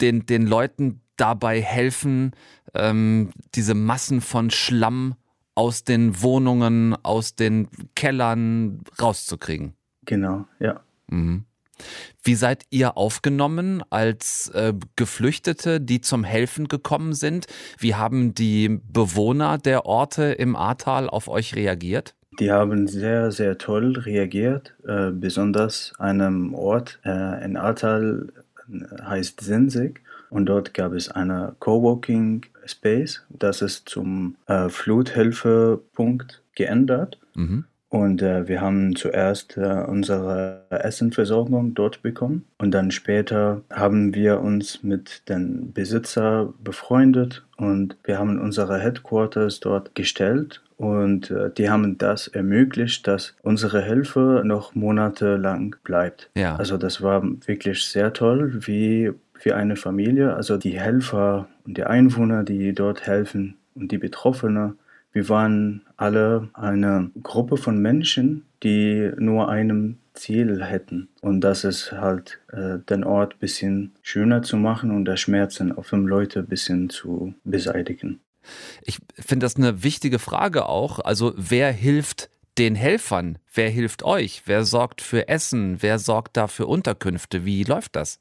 den, 0.00 0.26
den 0.26 0.46
Leuten 0.46 1.00
dabei 1.16 1.60
helfen, 1.60 2.32
ähm, 2.74 3.30
diese 3.54 3.74
Massen 3.74 4.20
von 4.20 4.50
Schlamm 4.50 5.14
aus 5.54 5.84
den 5.84 6.22
Wohnungen, 6.22 6.96
aus 7.02 7.34
den 7.34 7.68
Kellern 7.94 8.82
rauszukriegen. 9.00 9.74
Genau, 10.04 10.46
ja. 10.60 10.80
Mhm. 11.08 11.44
Wie 12.22 12.34
seid 12.34 12.64
ihr 12.70 12.96
aufgenommen 12.96 13.82
als 13.90 14.50
äh, 14.54 14.74
Geflüchtete, 14.96 15.80
die 15.80 16.00
zum 16.00 16.24
Helfen 16.24 16.68
gekommen 16.68 17.12
sind? 17.12 17.46
Wie 17.78 17.94
haben 17.94 18.34
die 18.34 18.80
Bewohner 18.92 19.58
der 19.58 19.86
Orte 19.86 20.24
im 20.24 20.56
Ahrtal 20.56 21.08
auf 21.08 21.28
euch 21.28 21.54
reagiert? 21.54 22.14
Die 22.38 22.52
haben 22.52 22.86
sehr, 22.86 23.32
sehr 23.32 23.58
toll 23.58 23.98
reagiert. 23.98 24.74
Äh, 24.86 25.10
besonders 25.10 25.92
einem 25.98 26.54
Ort 26.54 27.00
äh, 27.04 27.44
in 27.44 27.56
Ahrtal 27.56 28.28
äh, 28.70 29.02
heißt 29.02 29.40
Sensig. 29.40 30.02
Und 30.30 30.46
dort 30.46 30.74
gab 30.74 30.92
es 30.92 31.08
eine 31.08 31.56
Coworking 31.58 32.44
Space. 32.66 33.24
Das 33.30 33.62
ist 33.62 33.88
zum 33.88 34.36
äh, 34.46 34.68
Fluthilfepunkt 34.68 36.42
geändert. 36.54 37.18
Mhm. 37.34 37.64
Und 37.90 38.20
äh, 38.20 38.46
wir 38.46 38.60
haben 38.60 38.96
zuerst 38.96 39.56
äh, 39.56 39.84
unsere 39.86 40.64
Essenversorgung 40.68 41.72
dort 41.74 42.02
bekommen 42.02 42.44
und 42.58 42.72
dann 42.72 42.90
später 42.90 43.62
haben 43.72 44.14
wir 44.14 44.40
uns 44.40 44.82
mit 44.82 45.26
den 45.28 45.72
Besitzer 45.72 46.52
befreundet 46.62 47.46
und 47.56 47.96
wir 48.04 48.18
haben 48.18 48.38
unsere 48.38 48.78
Headquarters 48.78 49.60
dort 49.60 49.94
gestellt 49.94 50.62
und 50.76 51.30
äh, 51.30 51.50
die 51.50 51.70
haben 51.70 51.96
das 51.96 52.28
ermöglicht, 52.28 53.06
dass 53.06 53.34
unsere 53.42 53.82
Hilfe 53.82 54.42
noch 54.44 54.74
monatelang 54.74 55.74
bleibt. 55.82 56.30
Ja. 56.36 56.56
Also 56.56 56.76
das 56.76 57.00
war 57.02 57.22
wirklich 57.46 57.84
sehr 57.84 58.12
toll, 58.12 58.66
wie 58.66 59.12
für 59.32 59.56
eine 59.56 59.76
Familie. 59.76 60.34
Also 60.34 60.56
die 60.56 60.78
Helfer 60.78 61.48
und 61.66 61.78
die 61.78 61.84
Einwohner, 61.84 62.44
die 62.44 62.74
dort 62.74 63.06
helfen 63.06 63.56
und 63.74 63.92
die 63.92 63.98
Betroffenen 63.98 64.78
wir 65.12 65.28
waren 65.28 65.82
alle 65.96 66.48
eine 66.54 67.10
Gruppe 67.22 67.56
von 67.56 67.80
Menschen, 67.80 68.44
die 68.62 69.10
nur 69.18 69.48
einem 69.48 69.98
Ziel 70.14 70.64
hätten. 70.64 71.08
Und 71.20 71.40
das 71.40 71.64
ist 71.64 71.92
halt 71.92 72.40
äh, 72.52 72.78
den 72.78 73.04
Ort 73.04 73.34
ein 73.34 73.38
bisschen 73.38 73.92
schöner 74.02 74.42
zu 74.42 74.56
machen 74.56 74.90
und 74.90 75.04
der 75.04 75.16
Schmerzen 75.16 75.72
auf 75.72 75.90
den 75.90 76.04
Leute 76.04 76.40
ein 76.40 76.46
bisschen 76.46 76.90
zu 76.90 77.34
beseitigen. 77.44 78.20
Ich 78.82 78.98
finde 79.14 79.44
das 79.44 79.56
eine 79.56 79.82
wichtige 79.82 80.18
Frage 80.18 80.66
auch. 80.66 80.98
Also 81.00 81.34
wer 81.36 81.72
hilft 81.72 82.30
den 82.58 82.74
Helfern? 82.74 83.38
Wer 83.52 83.70
hilft 83.70 84.02
euch? 84.02 84.42
Wer 84.46 84.64
sorgt 84.64 85.00
für 85.00 85.28
Essen? 85.28 85.76
Wer 85.80 85.98
sorgt 85.98 86.36
da 86.36 86.48
für 86.48 86.66
Unterkünfte? 86.66 87.44
Wie 87.44 87.62
läuft 87.64 87.94
das? 87.94 88.20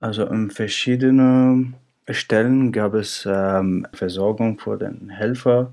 Also 0.00 0.26
in 0.26 0.50
verschiedenen 0.50 1.74
Stellen 2.10 2.72
gab 2.72 2.94
es 2.94 3.26
ähm, 3.30 3.86
Versorgung 3.92 4.58
für 4.58 4.76
den 4.76 5.08
Helfer 5.08 5.72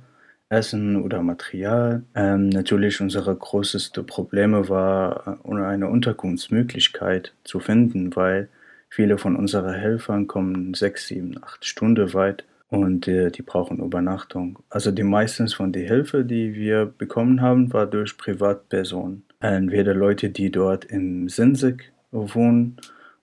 Essen 0.53 1.01
oder 1.01 1.21
Material. 1.21 2.03
Ähm, 2.15 2.49
natürlich 2.49 3.01
unsere 3.01 3.35
größte 3.35 4.03
Probleme 4.03 4.69
war, 4.69 5.39
äh, 5.45 5.55
eine 5.63 5.87
Unterkunftsmöglichkeit 5.87 7.33
zu 7.43 7.59
finden, 7.59 8.15
weil 8.15 8.49
viele 8.89 9.17
von 9.17 9.35
unseren 9.35 9.73
Helfern 9.73 10.27
kommen 10.27 10.73
sechs, 10.73 11.07
sieben, 11.07 11.43
acht 11.43 11.65
Stunden 11.65 12.13
weit 12.13 12.45
und 12.69 13.07
äh, 13.07 13.29
die 13.31 13.41
brauchen 13.41 13.79
Übernachtung. 13.79 14.59
Also 14.69 14.91
die 14.91 15.03
meistens 15.03 15.53
von 15.53 15.71
der 15.71 15.87
Hilfe, 15.87 16.25
die 16.25 16.55
wir 16.55 16.85
bekommen 16.85 17.41
haben, 17.41 17.73
war 17.73 17.85
durch 17.85 18.17
Privatpersonen. 18.17 19.23
Entweder 19.39 19.93
Leute, 19.93 20.29
die 20.29 20.51
dort 20.51 20.85
in 20.85 21.27
Sinsig 21.27 21.91
wohnen 22.11 22.77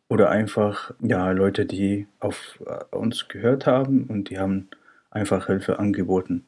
oder 0.08 0.30
einfach 0.30 0.92
ja, 1.00 1.30
Leute, 1.30 1.66
die 1.66 2.06
auf 2.18 2.60
äh, 2.66 2.96
uns 2.96 3.28
gehört 3.28 3.66
haben 3.66 4.04
und 4.04 4.30
die 4.30 4.38
haben 4.38 4.68
einfach 5.10 5.46
Hilfe 5.46 5.78
angeboten. 5.78 6.44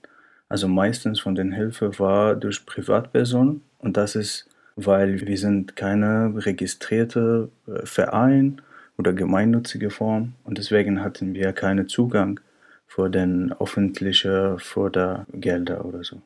Also 0.52 0.68
meistens 0.68 1.18
von 1.18 1.34
den 1.34 1.50
Hilfe 1.50 1.98
war 1.98 2.36
durch 2.36 2.66
Privatpersonen 2.66 3.62
und 3.78 3.96
das 3.96 4.14
ist, 4.14 4.50
weil 4.76 5.26
wir 5.26 5.38
sind 5.38 5.76
keine 5.76 6.30
registrierte 6.36 7.48
äh, 7.66 7.86
Verein 7.86 8.60
oder 8.98 9.14
gemeinnützige 9.14 9.88
Form 9.88 10.34
und 10.44 10.58
deswegen 10.58 11.02
hatten 11.02 11.32
wir 11.32 11.54
keinen 11.54 11.88
Zugang 11.88 12.38
vor 12.86 13.08
den 13.08 13.54
öffentlichen 13.60 14.58
Fördergelder 14.58 15.86
oder 15.86 16.04
so. 16.04 16.20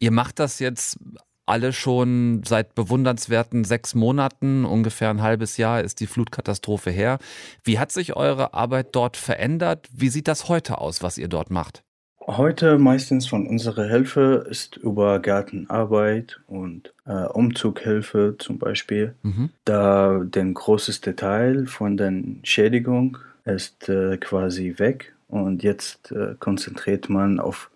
Ihr 0.00 0.10
macht 0.10 0.40
das 0.40 0.58
jetzt 0.58 0.98
alle 1.46 1.72
schon 1.72 2.42
seit 2.44 2.74
bewundernswerten 2.74 3.62
sechs 3.62 3.94
Monaten, 3.94 4.64
ungefähr 4.64 5.10
ein 5.10 5.22
halbes 5.22 5.58
Jahr 5.58 5.80
ist 5.80 6.00
die 6.00 6.08
Flutkatastrophe 6.08 6.90
her. 6.90 7.20
Wie 7.62 7.78
hat 7.78 7.92
sich 7.92 8.16
eure 8.16 8.52
Arbeit 8.52 8.96
dort 8.96 9.16
verändert? 9.16 9.88
Wie 9.92 10.08
sieht 10.08 10.26
das 10.26 10.48
heute 10.48 10.78
aus, 10.78 11.04
was 11.04 11.18
ihr 11.18 11.28
dort 11.28 11.52
macht? 11.52 11.84
Heute 12.26 12.78
meistens 12.78 13.26
von 13.26 13.46
unserer 13.46 13.84
Hilfe 13.84 14.46
ist 14.48 14.78
über 14.78 15.20
Gartenarbeit 15.20 16.40
und 16.46 16.94
äh, 17.04 17.26
Umzughilfe 17.26 18.36
zum 18.38 18.58
Beispiel, 18.58 19.14
mhm. 19.22 19.50
da 19.66 20.22
der 20.24 20.46
größte 20.46 21.16
Teil 21.16 21.66
von 21.66 21.98
der 21.98 22.14
Schädigung 22.42 23.18
ist 23.44 23.90
äh, 23.90 24.16
quasi 24.16 24.78
weg 24.78 25.12
und 25.28 25.62
jetzt 25.62 26.12
äh, 26.12 26.34
konzentriert 26.38 27.10
man 27.10 27.40
auf 27.40 27.70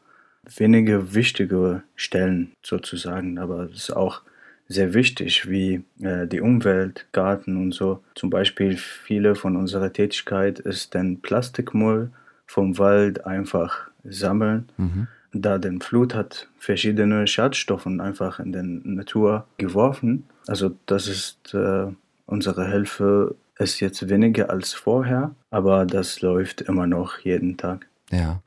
wenige 0.57 1.15
wichtige 1.15 1.83
Stellen 1.95 2.53
sozusagen, 2.63 3.39
aber 3.39 3.65
es 3.65 3.77
ist 3.77 3.91
auch 3.91 4.23
sehr 4.67 4.95
wichtig, 4.95 5.51
wie 5.51 5.83
äh, 6.01 6.27
die 6.27 6.41
Umwelt, 6.41 7.07
Garten 7.13 7.59
und 7.59 7.73
so. 7.73 8.03
Zum 8.15 8.31
Beispiel 8.31 8.79
viele 8.79 9.35
von 9.35 9.57
unserer 9.57 9.93
Tätigkeit 9.93 10.59
ist 10.59 10.95
den 10.95 11.21
Plastikmüll 11.21 12.11
vom 12.47 12.79
Wald 12.79 13.27
einfach 13.27 13.88
sammeln. 14.05 14.69
Mhm. 14.77 15.09
Da 15.33 15.59
den 15.59 15.81
Flut 15.81 16.15
hat 16.15 16.49
verschiedene 16.59 17.27
Schadstoffe 17.27 17.87
einfach 17.87 18.41
in 18.41 18.53
die 18.53 18.89
Natur 18.89 19.47
geworfen. 19.59 20.25
Also 20.47 20.75
das 20.87 21.07
ist 21.07 21.55
äh, 21.55 21.87
unsere 22.27 22.69
Hilfe 22.69 23.35
ist 23.59 23.81
jetzt 23.81 24.09
weniger 24.09 24.51
als 24.51 24.73
vorher, 24.73 25.35
aber 25.51 25.85
das 25.85 26.21
läuft 26.21 26.61
immer 26.63 26.87
noch 26.87 27.19
jeden 27.19 27.57
Tag. 27.57 27.87
Ja. 28.11 28.41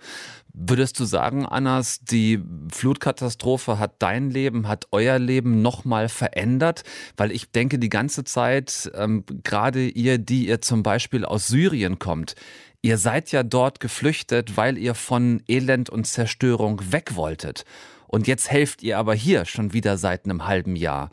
Würdest 0.54 1.00
du 1.00 1.06
sagen, 1.06 1.46
Annas, 1.46 2.02
die 2.02 2.44
Flutkatastrophe 2.72 3.80
hat 3.80 3.96
dein 4.00 4.30
Leben, 4.30 4.68
hat 4.68 4.88
euer 4.92 5.18
Leben 5.18 5.62
nochmal 5.62 6.10
verändert? 6.10 6.84
Weil 7.18 7.32
ich 7.32 7.52
denke 7.52 7.80
die 7.80 7.90
ganze 7.90 8.24
Zeit, 8.24 8.92
ähm, 8.96 9.24
gerade 9.44 9.88
ihr, 9.88 10.18
die 10.18 10.48
ihr 10.48 10.62
zum 10.62 10.84
Beispiel 10.84 11.26
aus 11.26 11.48
Syrien 11.48 12.00
kommt, 12.00 12.36
Ihr 12.84 12.98
seid 12.98 13.32
ja 13.32 13.44
dort 13.44 13.80
geflüchtet, 13.80 14.58
weil 14.58 14.76
ihr 14.76 14.96
von 14.96 15.44
Elend 15.48 15.92
und 15.92 16.08
Zerstörung 16.08 16.82
weg 16.92 17.16
wolltet. 17.16 17.64
Und 18.08 18.28
jetzt 18.28 18.50
helft 18.50 18.82
ihr 18.82 18.98
aber 18.98 19.14
hier 19.14 19.46
schon 19.46 19.72
wieder 19.72 19.98
seit 19.98 20.26
einem 20.26 20.48
halben 20.48 20.76
Jahr. 20.76 21.12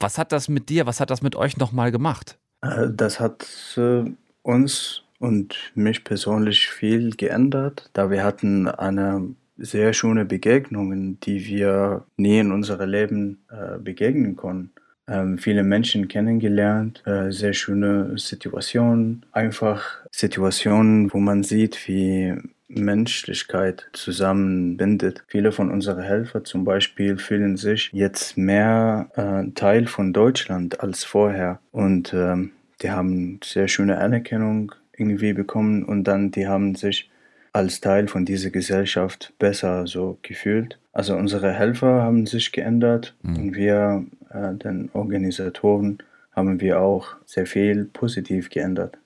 Was 0.00 0.18
hat 0.18 0.32
das 0.32 0.48
mit 0.48 0.68
dir, 0.68 0.86
was 0.86 0.98
hat 0.98 1.10
das 1.10 1.22
mit 1.22 1.36
euch 1.36 1.56
nochmal 1.56 1.92
gemacht? 1.92 2.36
Äh, 2.62 2.88
das 2.92 3.20
hat 3.20 3.46
äh, 3.76 4.04
uns 4.42 5.03
und 5.18 5.72
mich 5.74 6.04
persönlich 6.04 6.68
viel 6.68 7.10
geändert, 7.16 7.90
da 7.92 8.10
wir 8.10 8.24
hatten 8.24 8.68
eine 8.68 9.34
sehr 9.56 9.92
schöne 9.92 10.24
Begegnungen, 10.24 11.20
die 11.20 11.46
wir 11.46 12.04
nie 12.16 12.38
in 12.38 12.50
unserem 12.50 12.90
Leben 12.90 13.44
äh, 13.50 13.78
begegnen 13.78 14.36
konnten 14.36 14.74
ähm, 15.08 15.38
viele 15.38 15.62
Menschen 15.62 16.08
kennengelernt, 16.08 17.02
äh, 17.06 17.30
sehr 17.30 17.52
schöne 17.52 18.16
Situationen, 18.16 19.26
einfach 19.32 20.00
Situationen, 20.10 21.12
wo 21.12 21.18
man 21.18 21.42
sieht, 21.42 21.86
wie 21.88 22.34
Menschlichkeit 22.68 23.88
zusammenbindet. 23.92 25.22
Viele 25.28 25.52
von 25.52 25.70
unseren 25.70 26.02
Helfer 26.02 26.44
zum 26.44 26.64
Beispiel 26.64 27.18
fühlen 27.18 27.56
sich 27.56 27.90
jetzt 27.92 28.38
mehr 28.38 29.10
äh, 29.14 29.50
Teil 29.52 29.86
von 29.86 30.12
Deutschland 30.12 30.80
als 30.80 31.04
vorher 31.04 31.60
und 31.70 32.12
ähm, 32.14 32.52
die 32.82 32.90
haben 32.90 33.40
sehr 33.44 33.68
schöne 33.68 33.98
Anerkennung 33.98 34.74
irgendwie 34.96 35.32
bekommen 35.32 35.84
und 35.84 36.04
dann 36.04 36.30
die 36.30 36.46
haben 36.46 36.74
sich 36.74 37.10
als 37.52 37.80
Teil 37.80 38.08
von 38.08 38.24
dieser 38.24 38.50
Gesellschaft 38.50 39.32
besser 39.38 39.86
so 39.86 40.18
gefühlt. 40.22 40.78
Also 40.92 41.16
unsere 41.16 41.52
Helfer 41.52 42.02
haben 42.02 42.26
sich 42.26 42.52
geändert 42.52 43.14
mhm. 43.22 43.36
und 43.36 43.54
wir, 43.54 44.04
äh, 44.30 44.54
den 44.54 44.90
Organisatoren, 44.92 45.98
haben 46.32 46.60
wir 46.60 46.80
auch 46.80 47.14
sehr 47.24 47.46
viel 47.46 47.84
positiv 47.84 48.50
geändert. 48.50 48.98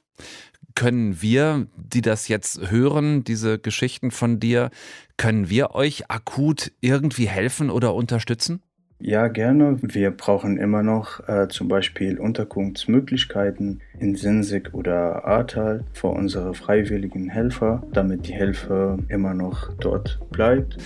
Können 0.74 1.20
wir, 1.20 1.66
die 1.76 2.00
das 2.00 2.28
jetzt 2.28 2.70
hören, 2.70 3.24
diese 3.24 3.58
Geschichten 3.58 4.10
von 4.10 4.40
dir, 4.40 4.70
können 5.16 5.50
wir 5.50 5.74
euch 5.74 6.10
akut 6.10 6.72
irgendwie 6.80 7.28
helfen 7.28 7.68
oder 7.68 7.94
unterstützen? 7.94 8.62
Ja, 9.00 9.28
gerne. 9.28 9.78
Wir 9.80 10.10
brauchen 10.10 10.58
immer 10.58 10.82
noch 10.82 11.26
äh, 11.28 11.46
zum 11.48 11.68
Beispiel 11.68 12.18
Unterkunftsmöglichkeiten 12.18 13.80
in 14.00 14.16
Sinsig 14.16 14.74
oder 14.74 15.24
Ahrtal 15.24 15.84
für 15.92 16.08
unsere 16.08 16.52
freiwilligen 16.52 17.28
Helfer, 17.28 17.84
damit 17.92 18.26
die 18.26 18.34
Hilfe 18.34 18.98
immer 19.08 19.34
noch 19.34 19.72
dort 19.74 20.18
bleibt. 20.30 20.78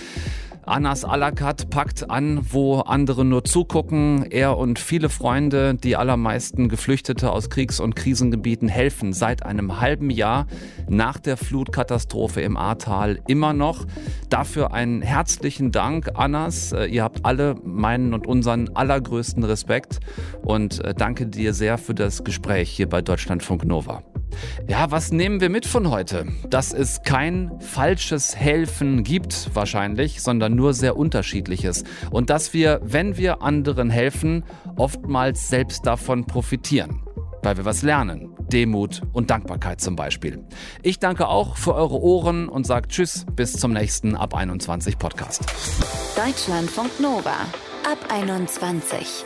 Anas 0.65 1.03
Alakat 1.03 1.69
packt 1.69 2.09
an, 2.09 2.39
wo 2.51 2.79
andere 2.79 3.25
nur 3.25 3.43
zugucken. 3.43 4.25
Er 4.29 4.57
und 4.57 4.79
viele 4.79 5.09
Freunde, 5.09 5.75
die 5.75 5.95
allermeisten 5.95 6.69
Geflüchtete 6.69 7.31
aus 7.31 7.49
Kriegs- 7.49 7.79
und 7.79 7.95
Krisengebieten, 7.95 8.69
helfen 8.69 9.13
seit 9.13 9.43
einem 9.43 9.81
halben 9.81 10.09
Jahr 10.09 10.47
nach 10.87 11.17
der 11.17 11.37
Flutkatastrophe 11.37 12.41
im 12.41 12.55
Ahrtal 12.55 13.19
immer 13.27 13.53
noch. 13.53 13.85
Dafür 14.29 14.73
einen 14.73 15.01
herzlichen 15.01 15.71
Dank, 15.71 16.11
Anas. 16.15 16.71
Äh, 16.71 16.85
ihr 16.85 17.03
habt 17.03 17.25
alle 17.25 17.55
meinen 17.63 18.13
und 18.13 18.25
unseren 18.25 18.69
allergrößten 18.75 19.43
Respekt 19.43 19.99
und 20.43 20.83
äh, 20.83 20.93
danke 20.93 21.27
dir 21.27 21.53
sehr 21.53 21.77
für 21.77 21.93
das 21.93 22.23
Gespräch 22.23 22.69
hier 22.69 22.87
bei 22.87 23.01
Deutschlandfunk 23.01 23.65
Nova. 23.65 24.01
Ja, 24.67 24.91
was 24.91 25.11
nehmen 25.11 25.41
wir 25.41 25.49
mit 25.49 25.65
von 25.65 25.89
heute? 25.89 26.27
Dass 26.49 26.73
es 26.73 27.03
kein 27.03 27.51
falsches 27.59 28.35
Helfen 28.35 29.03
gibt 29.03 29.49
wahrscheinlich, 29.53 30.21
sondern 30.21 30.55
nur 30.55 30.73
sehr 30.73 30.97
unterschiedliches. 30.97 31.83
Und 32.11 32.29
dass 32.29 32.53
wir, 32.53 32.81
wenn 32.83 33.17
wir 33.17 33.41
anderen 33.41 33.89
helfen, 33.89 34.43
oftmals 34.75 35.49
selbst 35.49 35.85
davon 35.85 36.25
profitieren. 36.25 37.03
Weil 37.41 37.57
wir 37.57 37.65
was 37.65 37.81
lernen. 37.81 38.29
Demut 38.51 39.01
und 39.13 39.29
Dankbarkeit 39.29 39.81
zum 39.81 39.95
Beispiel. 39.95 40.43
Ich 40.81 40.99
danke 40.99 41.27
auch 41.27 41.57
für 41.57 41.73
eure 41.73 41.99
Ohren 41.99 42.47
und 42.47 42.65
sage 42.65 42.87
Tschüss 42.87 43.25
bis 43.35 43.53
zum 43.53 43.73
nächsten 43.73 44.15
Ab 44.15 44.35
21 44.35 44.97
Podcast. 44.97 45.41
Deutschlandfunk 46.15 46.99
Nova. 46.99 47.35
Ab 47.85 47.97
21. 48.09 49.25